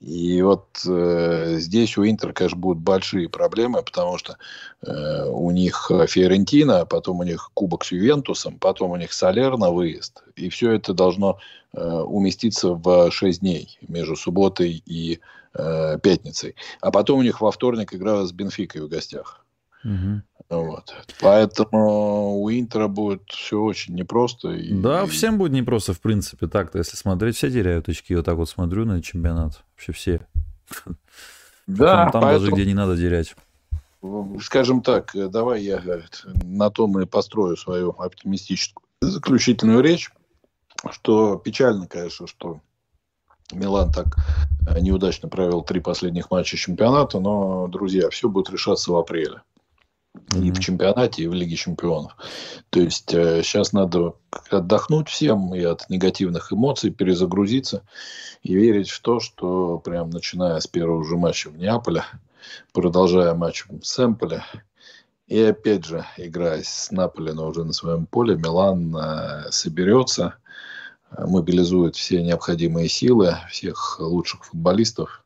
[0.00, 4.38] И вот э, здесь у Интер, конечно, будут большие проблемы, потому что
[4.82, 9.70] э, у них Фиорентина, потом у них Кубок с Ювентусом, потом у них Солер на
[9.70, 10.24] выезд.
[10.34, 11.38] И все это должно
[11.72, 15.20] э, уместиться в 6 дней между субботой и
[15.54, 16.56] э, пятницей.
[16.80, 19.44] А потом у них во вторник игра с Бенфикой в гостях.
[19.84, 20.22] Угу.
[20.50, 20.92] Вот.
[21.20, 24.50] Поэтому у Интера будет все очень непросто.
[24.50, 28.16] И, да, всем будет непросто, в принципе, так-то, если смотреть, все теряют очки.
[28.16, 29.62] Вот так вот смотрю на чемпионат.
[29.76, 30.26] Вообще все.
[31.68, 33.36] Да, там, там поэтому, даже где не надо терять.
[34.42, 35.80] Скажем так, давай я
[36.42, 40.10] на том и построю свою оптимистическую заключительную речь,
[40.90, 42.60] что печально, конечно, что
[43.52, 44.16] Милан так
[44.80, 49.42] неудачно провел три последних матча чемпионата, но, друзья, все будет решаться в апреле
[50.14, 50.46] mm-hmm.
[50.46, 52.16] и в чемпионате, и в Лиге чемпионов.
[52.70, 54.14] То есть э, сейчас надо
[54.50, 57.82] отдохнуть всем и от негативных эмоций, перезагрузиться
[58.42, 62.04] и верить в то, что прям начиная с первого же матча в Неаполе,
[62.72, 64.44] продолжая матч с Эмполе,
[65.26, 70.34] и опять же, играя с Наполи, но уже на своем поле, Милан э, соберется,
[71.16, 75.24] мобилизует все необходимые силы, всех лучших футболистов,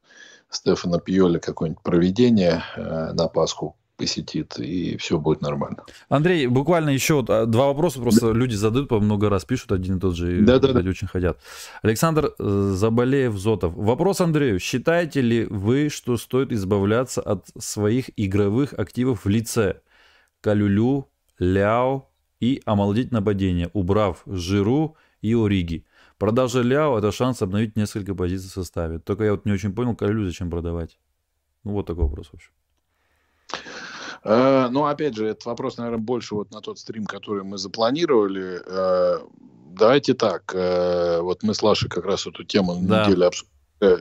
[0.51, 5.85] Стефана Пьоли какое-нибудь проведение э, на Пасху посетит, и все будет нормально.
[6.09, 8.39] Андрей, буквально еще а, два вопроса, просто да.
[8.39, 10.79] люди задают по много раз, пишут один и тот же, и да, да.
[10.89, 11.39] очень хотят.
[11.83, 13.75] Александр э, Заболеев-Зотов.
[13.75, 14.59] Вопрос Андрею.
[14.59, 19.81] Считаете ли вы, что стоит избавляться от своих игровых активов в лице
[20.41, 22.09] Калюлю, Ляо
[22.41, 25.85] и омолодить нападение, убрав Жиру и Ориги?
[26.19, 28.99] Продажа Ляо– это шанс обновить несколько позиций в составе.
[28.99, 30.99] Только я вот не очень понял, Калюлю зачем продавать?
[31.65, 32.51] Ну, вот такой вопрос, в общем.
[34.25, 38.61] Э, ну, опять же, этот вопрос, наверное, больше вот на тот стрим, который мы запланировали.
[38.67, 39.19] Э,
[39.77, 43.05] давайте так, э, вот мы с Лашей как раз эту тему да.
[43.07, 43.55] неделю обсуждали.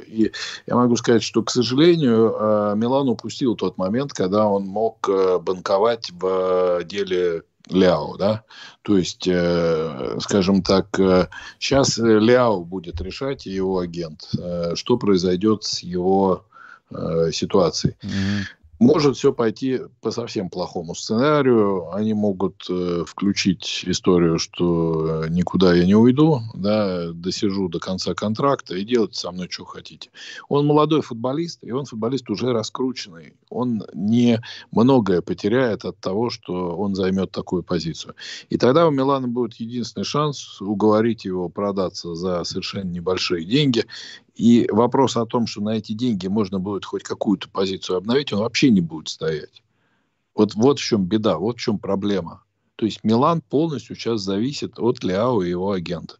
[0.07, 0.31] И
[0.65, 5.09] я могу сказать, что, к сожалению, Милан упустил тот момент, когда он мог
[5.41, 8.43] банковать в деле Ляо, да,
[8.83, 9.27] то есть,
[10.21, 10.87] скажем так,
[11.59, 14.29] сейчас Ляо будет решать, его агент,
[14.75, 16.45] что произойдет с его
[17.31, 17.95] ситуацией.
[18.01, 21.91] Mm-hmm может все пойти по совсем плохому сценарию.
[21.93, 28.13] Они могут э, включить историю, что э, никуда я не уйду, да, досижу до конца
[28.13, 30.09] контракта и делать со мной, что хотите.
[30.49, 33.33] Он молодой футболист, и он футболист уже раскрученный.
[33.49, 38.15] Он не многое потеряет от того, что он займет такую позицию.
[38.49, 43.85] И тогда у Милана будет единственный шанс уговорить его продаться за совершенно небольшие деньги
[44.35, 48.39] и вопрос о том, что на эти деньги можно будет хоть какую-то позицию обновить, он
[48.39, 49.63] вообще не будет стоять.
[50.35, 52.43] Вот, вот в чем беда, вот в чем проблема.
[52.75, 56.17] То есть Милан полностью сейчас зависит от Ляо и его агента.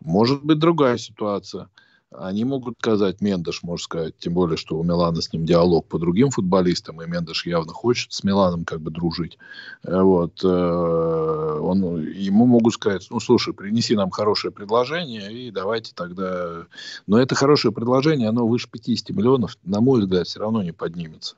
[0.00, 1.68] Может быть другая ситуация–
[2.18, 5.98] они могут сказать, Мендеш может сказать, тем более, что у Милана с ним диалог по
[5.98, 9.38] другим футболистам, и Мендеш явно хочет с Миланом как бы дружить.
[9.84, 10.42] Э, вот.
[10.44, 16.66] Э, он, ему могут сказать, ну, слушай, принеси нам хорошее предложение, и давайте тогда...
[17.06, 21.36] Но это хорошее предложение, оно выше 50 миллионов, на мой взгляд, все равно не поднимется.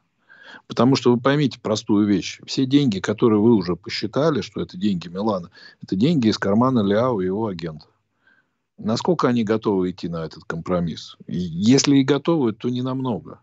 [0.67, 2.41] Потому что вы поймите простую вещь.
[2.47, 5.51] Все деньги, которые вы уже посчитали, что это деньги Милана,
[5.83, 7.87] это деньги из кармана Ляо и его агента.
[8.79, 11.17] Насколько они готовы идти на этот компромисс?
[11.27, 13.41] если и готовы, то не намного.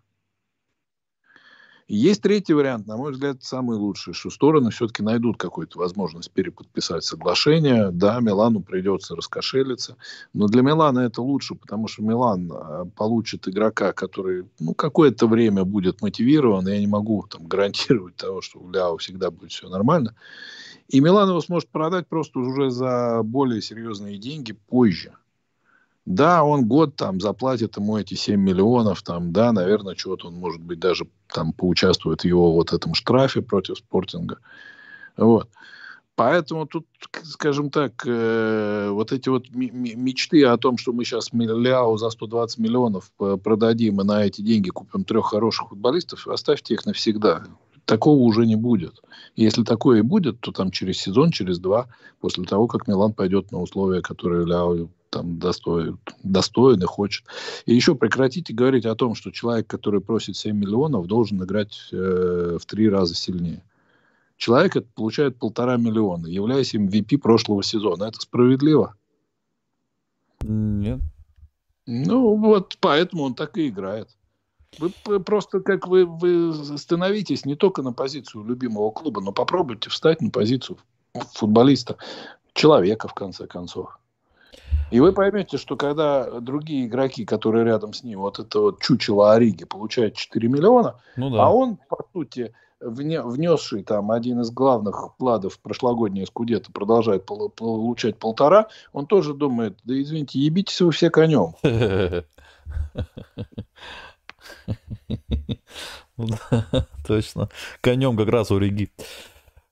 [1.88, 7.03] Есть третий вариант, на мой взгляд, самый лучший, что стороны все-таки найдут какую-то возможность переподписать
[7.03, 7.91] соглашение.
[7.91, 9.95] Да, Милану придется раскошелиться,
[10.33, 15.63] но для Милана это лучше, потому что Милан а, получит игрока, который ну, какое-то время
[15.63, 16.67] будет мотивирован.
[16.67, 20.15] Я не могу там, гарантировать того, что у Ляо всегда будет все нормально.
[20.88, 25.13] И Милан его сможет продать просто уже за более серьезные деньги позже.
[26.05, 30.61] Да, он год там заплатит ему эти 7 миллионов, там, да, наверное, чего-то он, может
[30.61, 34.37] быть, даже там поучаствует в его вот этом штрафе против спортинга.
[35.17, 35.49] Вот.
[36.15, 36.85] Поэтому тут,
[37.23, 42.57] скажем так, э, вот эти вот мечты о том, что мы сейчас Ляо за 120
[42.59, 47.43] миллионов э, продадим и на эти деньги купим трех хороших футболистов, оставьте их навсегда.
[47.83, 49.01] Такого уже не будет.
[49.35, 51.87] Если такое и будет, то там через сезон, через два,
[52.21, 57.26] после того, как Милан пойдет на условия, которые Ляо там достоин, достоин и хочет.
[57.66, 62.57] И еще прекратите говорить о том, что человек, который просит 7 миллионов, должен играть э,
[62.59, 63.63] в три раза сильнее.
[64.36, 68.03] Человек это получает полтора миллиона, являясь MVP прошлого сезона.
[68.03, 68.95] Это справедливо?
[70.41, 70.99] Нет.
[71.86, 74.09] Ну, вот поэтому он так и играет.
[74.80, 74.89] Вы
[75.22, 80.30] просто как вы, вы становитесь не только на позицию любимого клуба, но попробуйте встать на
[80.30, 80.78] позицию
[81.36, 81.95] футболиста,
[82.53, 83.97] человека, в конце концов.
[84.91, 89.33] И вы поймете, что когда другие игроки, которые рядом с ним, вот это вот чучело
[89.33, 91.45] Ориги, получают 4 миллиона, ну, да.
[91.45, 98.17] а он, по сути, внесший там один из главных вкладов в прошлогоднее скудето продолжает получать
[98.17, 101.55] полтора, он тоже думает, да извините, ебитесь вы все конем.
[107.07, 107.49] Точно.
[107.81, 108.91] Конем как раз у Риги.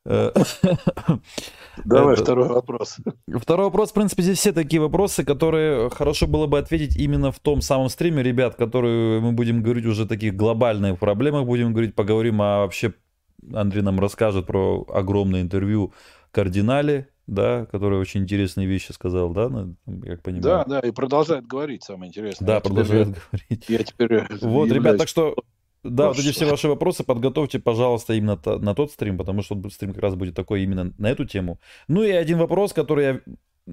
[1.85, 2.97] Давай второй вопрос.
[3.33, 7.39] Второй вопрос, в принципе, здесь все такие вопросы, которые хорошо было бы ответить именно в
[7.39, 11.95] том самом стриме, ребят, которые мы будем говорить уже о таких глобальных проблемах, будем говорить,
[11.95, 12.93] поговорим, а вообще
[13.53, 15.93] Андрей нам расскажет про огромное интервью
[16.31, 19.49] кардинале, да, который очень интересные вещи сказал, да,
[20.03, 20.43] как понимаю.
[20.43, 22.45] Да, да, и продолжает говорить, самое интересное.
[22.45, 23.69] Да, я продолжает теперь, говорить.
[23.69, 25.35] Я теперь Вот, ребят, так что
[25.83, 29.93] да, вот эти все ваши вопросы подготовьте, пожалуйста, именно на тот стрим, потому что стрим
[29.93, 31.59] как раз будет такой именно на эту тему.
[31.87, 33.21] Ну и один вопрос, который я,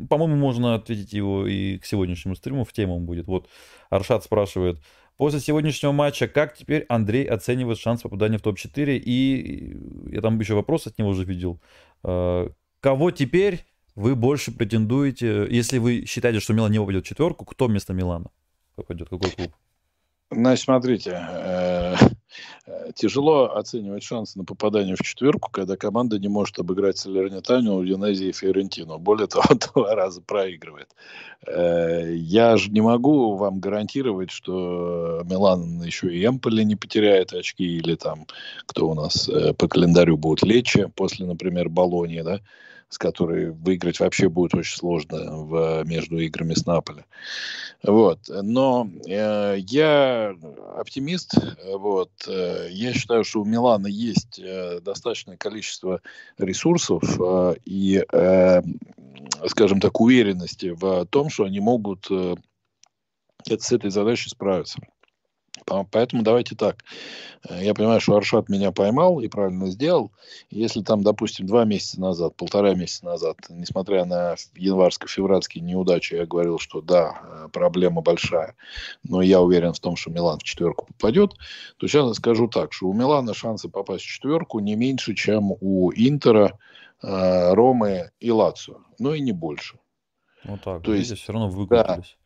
[0.08, 3.26] по-моему, можно ответить его и к сегодняшнему стриму, в тему он будет.
[3.26, 3.48] Вот
[3.90, 4.80] Аршат спрашивает,
[5.16, 8.96] после сегодняшнего матча, как теперь Андрей оценивает шанс попадания в топ-4?
[8.96, 9.76] И
[10.12, 11.60] я там еще вопрос от него уже видел.
[12.02, 12.50] А,
[12.80, 17.66] кого теперь вы больше претендуете, если вы считаете, что Милан не попадет в четверку, кто
[17.66, 18.30] вместо Милана
[18.74, 19.52] попадет, какой клуб?
[20.32, 21.96] Значит, смотрите, э,
[22.66, 28.28] э, тяжело оценивать шансы на попадание в четверку, когда команда не может обыграть Салернитанию, Удинезии
[28.28, 28.98] и Фиорентину.
[28.98, 30.94] Более того, два раза проигрывает.
[31.48, 37.64] Э, я же не могу вам гарантировать, что Милан еще и Эмполи не потеряет очки,
[37.64, 38.26] или там,
[38.66, 39.28] кто у нас
[39.58, 42.40] по календарю будет Лечи после, например, Болонии, да,
[42.90, 47.04] с которой выиграть вообще будет очень сложно в, между играми с Наполи.
[47.84, 48.18] Вот.
[48.28, 50.34] Но э, я
[50.76, 51.34] оптимист.
[51.64, 52.10] Вот.
[52.26, 56.02] Э, я считаю, что у Милана есть э, достаточное количество
[56.36, 58.62] ресурсов э, и, э,
[59.46, 62.34] скажем так, уверенности в том, что они могут э,
[63.46, 64.80] с этой задачей справиться.
[65.66, 66.84] Поэтому давайте так.
[67.48, 70.12] Э, я понимаю, что Аршат меня поймал и правильно сделал.
[70.50, 76.58] Если там, допустим, два месяца назад, полтора месяца назад, несмотря на январско-февральские неудачи, я говорил,
[76.58, 78.54] что да, э, проблема большая,
[79.02, 81.32] но я уверен в том, что Милан в четверку попадет,
[81.76, 85.52] то сейчас я скажу так, что у Милана шансы попасть в четверку не меньше, чем
[85.60, 86.58] у Интера,
[87.02, 88.78] э, Ромы и Лацио.
[88.98, 89.78] Но и не больше.
[90.44, 90.82] Вот так.
[90.82, 91.86] То есть, все равно выкрутились.
[91.86, 92.19] Да,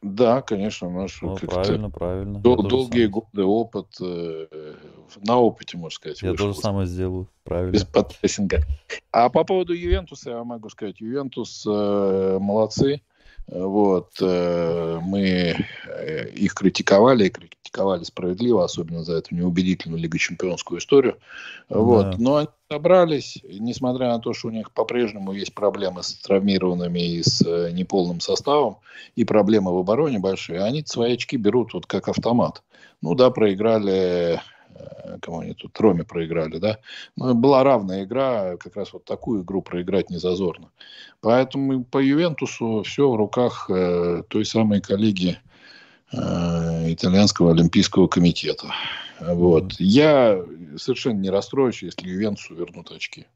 [0.00, 2.38] да, конечно, наш ну, правильно, правильно.
[2.38, 3.10] Дол- долгие сам...
[3.10, 4.74] годы опыт, э,
[5.16, 6.22] на опыте, можно сказать.
[6.22, 7.72] Я тоже самое сделаю, правильно.
[7.72, 8.62] Без подпрессинга.
[9.10, 13.02] А по поводу Ювентуса, я могу сказать, Ювентус э, молодцы.
[13.50, 15.56] Вот, э, мы
[15.86, 21.16] э, их критиковали, и критиковали справедливо, особенно за эту неубедительную Лигу Чемпионскую историю.
[21.70, 22.16] Вот, да.
[22.18, 27.22] но они собрались, несмотря на то, что у них по-прежнему есть проблемы с травмированными и
[27.22, 28.78] с э, неполным составом,
[29.16, 32.62] и проблемы в обороне большие, они свои очки берут вот как автомат.
[33.00, 34.42] Ну да, проиграли
[35.20, 36.78] кому они тут, Роме проиграли, да.
[37.16, 40.70] Но была равная игра, как раз вот такую игру проиграть не зазорно.
[41.20, 45.38] Поэтому по Ювентусу все в руках э, той самой коллеги
[46.12, 48.72] э, итальянского олимпийского комитета.
[49.20, 49.74] Вот.
[49.78, 50.44] Я
[50.76, 53.26] совершенно не расстроюсь, если Ювентусу вернут очки.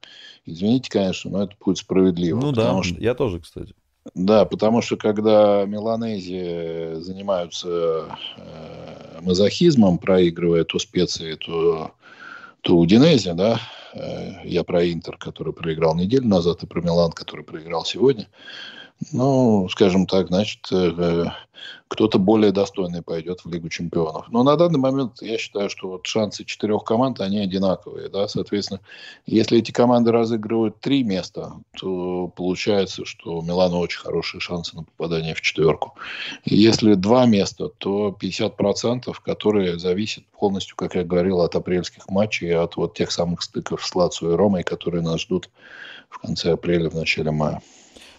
[0.46, 2.40] Извините, конечно, но это будет справедливо.
[2.40, 3.00] Ну да, что...
[3.00, 3.74] я тоже, кстати.
[4.14, 8.81] Да, потому что когда меланези занимаются э,
[9.22, 11.94] мазохизмом, проигрывая то специи, то,
[12.60, 13.60] то Удинези, да,
[13.94, 18.28] э, я про Интер, который проиграл неделю назад, и про Милан, который проиграл сегодня,
[19.10, 21.26] ну, скажем так, значит, э,
[21.88, 24.26] кто-то более достойный пойдет в Лигу чемпионов.
[24.30, 28.08] Но на данный момент я считаю, что вот шансы четырех команд, они одинаковые.
[28.08, 28.28] Да?
[28.28, 28.80] Соответственно,
[29.26, 34.84] если эти команды разыгрывают три места, то получается, что у Милана очень хорошие шансы на
[34.84, 35.94] попадание в четверку.
[36.44, 42.76] если два места, то 50%, которые зависят полностью, как я говорил, от апрельских матчей от
[42.76, 45.50] вот тех самых стыков с Лацио и Ромой, которые нас ждут
[46.08, 47.60] в конце апреля, в начале мая.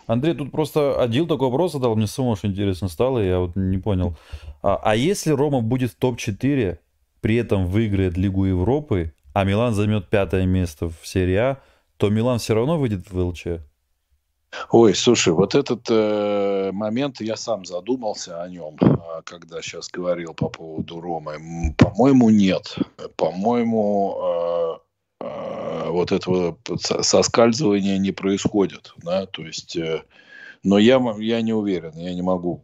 [0.07, 3.77] Андрей, тут просто Адил такой вопрос задал, мне самому очень интересно стало, я вот не
[3.77, 4.15] понял.
[4.61, 6.77] А, а если Рома будет в топ-4,
[7.21, 11.57] при этом выиграет Лигу Европы, а Милан займет пятое место в серии А,
[11.97, 13.47] то Милан все равно выйдет в ЛЧ?
[14.71, 20.33] Ой, слушай, вот этот э, момент я сам задумался о нем, а, когда сейчас говорил
[20.33, 21.73] по поводу Ромы.
[21.77, 22.75] По-моему, нет.
[23.15, 24.77] По-моему, э,
[25.21, 25.52] а,
[25.93, 30.03] вот этого соскальзывания не происходит, да, то есть, э,
[30.63, 32.63] но я, я не уверен, я не могу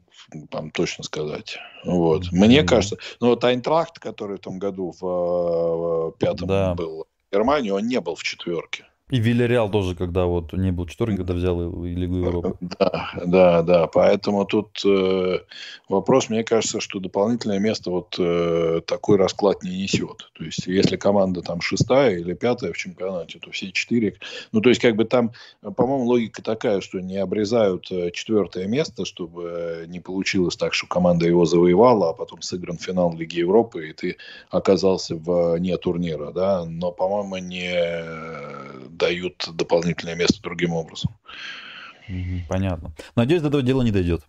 [0.52, 1.58] там точно сказать.
[1.86, 2.32] Вот.
[2.32, 2.66] Мне mm-hmm.
[2.66, 6.76] кажется, ну вот Айнтрахт, который в том году в, в пятом да.
[6.76, 8.86] был в Германии, он не был в четверке.
[9.10, 12.56] И Вильяреал тоже, когда вот не был четвертый, когда взял Лигу Европы.
[12.62, 13.88] Да, да, да.
[13.88, 15.40] Поэтому тут э,
[15.88, 20.30] вопрос, мне кажется, что дополнительное место вот э, такой расклад не несет.
[20.34, 24.16] То есть, если команда там шестая или пятая в чемпионате, то все четыре.
[24.52, 25.32] Ну, то есть, как бы там,
[25.62, 31.26] по-моему, логика такая, что не обрезают э, четвертое место, чтобы не получилось так, что команда
[31.26, 34.18] его завоевала, а потом сыгран финал Лиги Европы, и ты
[34.52, 36.66] оказался вне турнира, да.
[36.66, 41.16] Но, по-моему, не дают дополнительное место другим образом.
[42.48, 42.92] Понятно.
[43.16, 44.22] Надеюсь, до этого дела не дойдет.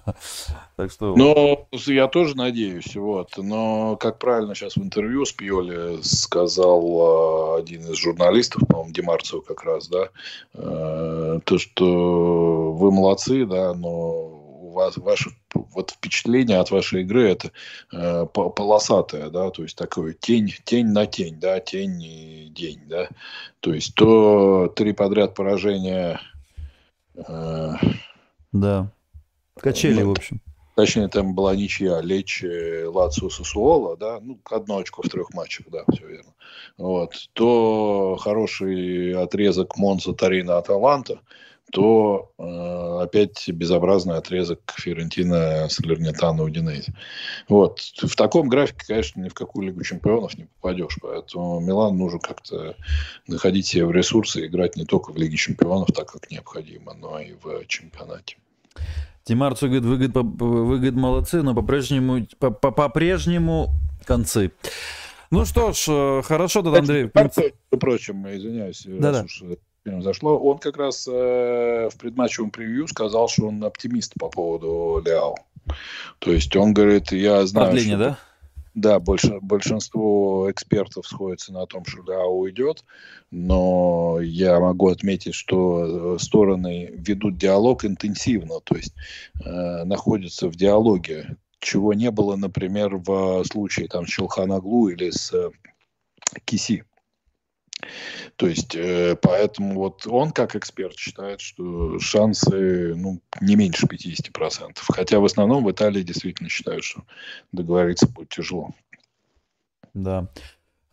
[0.76, 1.14] так что...
[1.16, 2.94] Ну, я тоже надеюсь.
[2.96, 3.30] Вот.
[3.38, 9.44] Но, как правильно сейчас в интервью с Пьоли сказал а, один из журналистов, по-моему, Демарцев
[9.44, 10.10] как раз, да,
[10.52, 14.33] э, то, что вы молодцы, да, но
[14.74, 17.50] вас, ваше вот впечатление от вашей игры это
[17.92, 23.08] э, полосатое, да, то есть такое тень, тень на тень, да, тень и день, да,
[23.60, 26.20] то есть то три подряд поражения.
[27.16, 27.72] Э,
[28.52, 28.90] да.
[29.56, 30.40] Качели, ну, в общем.
[30.74, 35.84] Точнее, там была ничья Лечь, Лацио, Сосуола, да, ну, одно очко в трех матчах, да,
[35.92, 36.34] все верно.
[36.76, 37.28] Вот.
[37.32, 41.20] То хороший отрезок Монза, Тарина, Аталанта,
[41.74, 46.94] то э, опять безобразный отрезок Фиорентина, Салернитана, Удинези.
[47.48, 47.80] Вот.
[48.00, 50.96] В таком графике, конечно, ни в какую Лигу чемпионов не попадешь.
[51.02, 52.76] Поэтому Милан нужно как-то
[53.26, 57.18] находить себе в ресурсы и играть не только в Лиге чемпионов, так как необходимо, но
[57.18, 58.36] и в чемпионате.
[59.24, 63.70] Тимарцу говорит, вы, говорит, вы, говорит, молодцы, но по-прежнему, по-прежнему
[64.04, 64.52] концы.
[65.32, 67.10] Ну что ж, э, хорошо, тогда, Андрей.
[67.12, 70.38] Между прочим, извиняюсь, да -да зашло.
[70.38, 75.34] Он как раз э, в предматчевом превью сказал, что он оптимист по поводу Ляо.
[76.18, 78.04] То есть он говорит, я знаю, Продление, что...
[78.04, 78.18] да?
[78.74, 82.84] Да, больше, большинство экспертов сходится на том, что Ляо уйдет,
[83.30, 88.94] но я могу отметить, что э, стороны ведут диалог интенсивно, то есть
[89.44, 95.32] э, находятся в диалоге чего не было, например, в случае там с Челханаглу или с
[95.32, 95.50] э,
[96.44, 96.84] Киси.
[98.36, 104.78] То есть, э, поэтому вот он, как эксперт, считает, что шансы ну, не меньше 50%.
[104.88, 107.02] Хотя в основном в Италии действительно считают, что
[107.52, 108.70] договориться будет тяжело.
[109.92, 110.28] Да.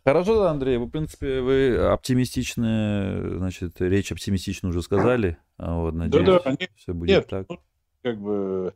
[0.04, 5.38] Хорошо, Андрей, вы, в принципе, вы оптимистичны, значит, речь оптимистично уже сказали.
[5.58, 7.46] А вот, надеюсь, да, да, все будет нет, так.
[7.48, 7.58] Ну,
[8.02, 8.74] как бы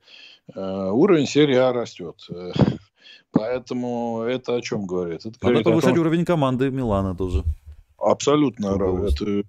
[0.54, 0.60] э,
[0.90, 2.16] уровень серии А растет.
[3.32, 5.26] Поэтому это о чем говорит?
[5.26, 7.44] Это говорит Надо повышать том, уровень команды Милана тоже.
[7.98, 9.44] Абсолютно, это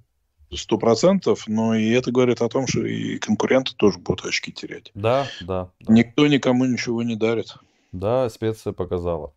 [0.56, 4.92] сто процентов, но и это говорит о том, что и конкуренты тоже будут очки терять.
[4.96, 5.70] Да, да.
[5.82, 5.94] да.
[5.94, 7.56] Никто никому ничего не дарит.
[7.92, 9.34] Да, специя показала.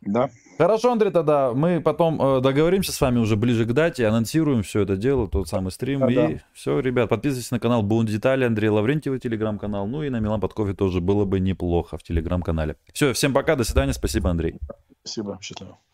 [0.00, 0.30] Да.
[0.56, 4.82] Хорошо, Андрей, тогда мы потом э, договоримся с вами уже ближе к дате, анонсируем все
[4.82, 6.00] это дело, тот самый стрим.
[6.00, 6.40] Да, и да.
[6.54, 9.86] все, ребят, подписывайтесь на канал Бун Детали, Андрей Лаврентьев, телеграм-канал.
[9.86, 12.76] Ну и на Милан под кофе тоже было бы неплохо в телеграм-канале.
[12.92, 14.58] Все, всем пока, до свидания, спасибо, Андрей.
[15.02, 15.78] Спасибо, счастливо.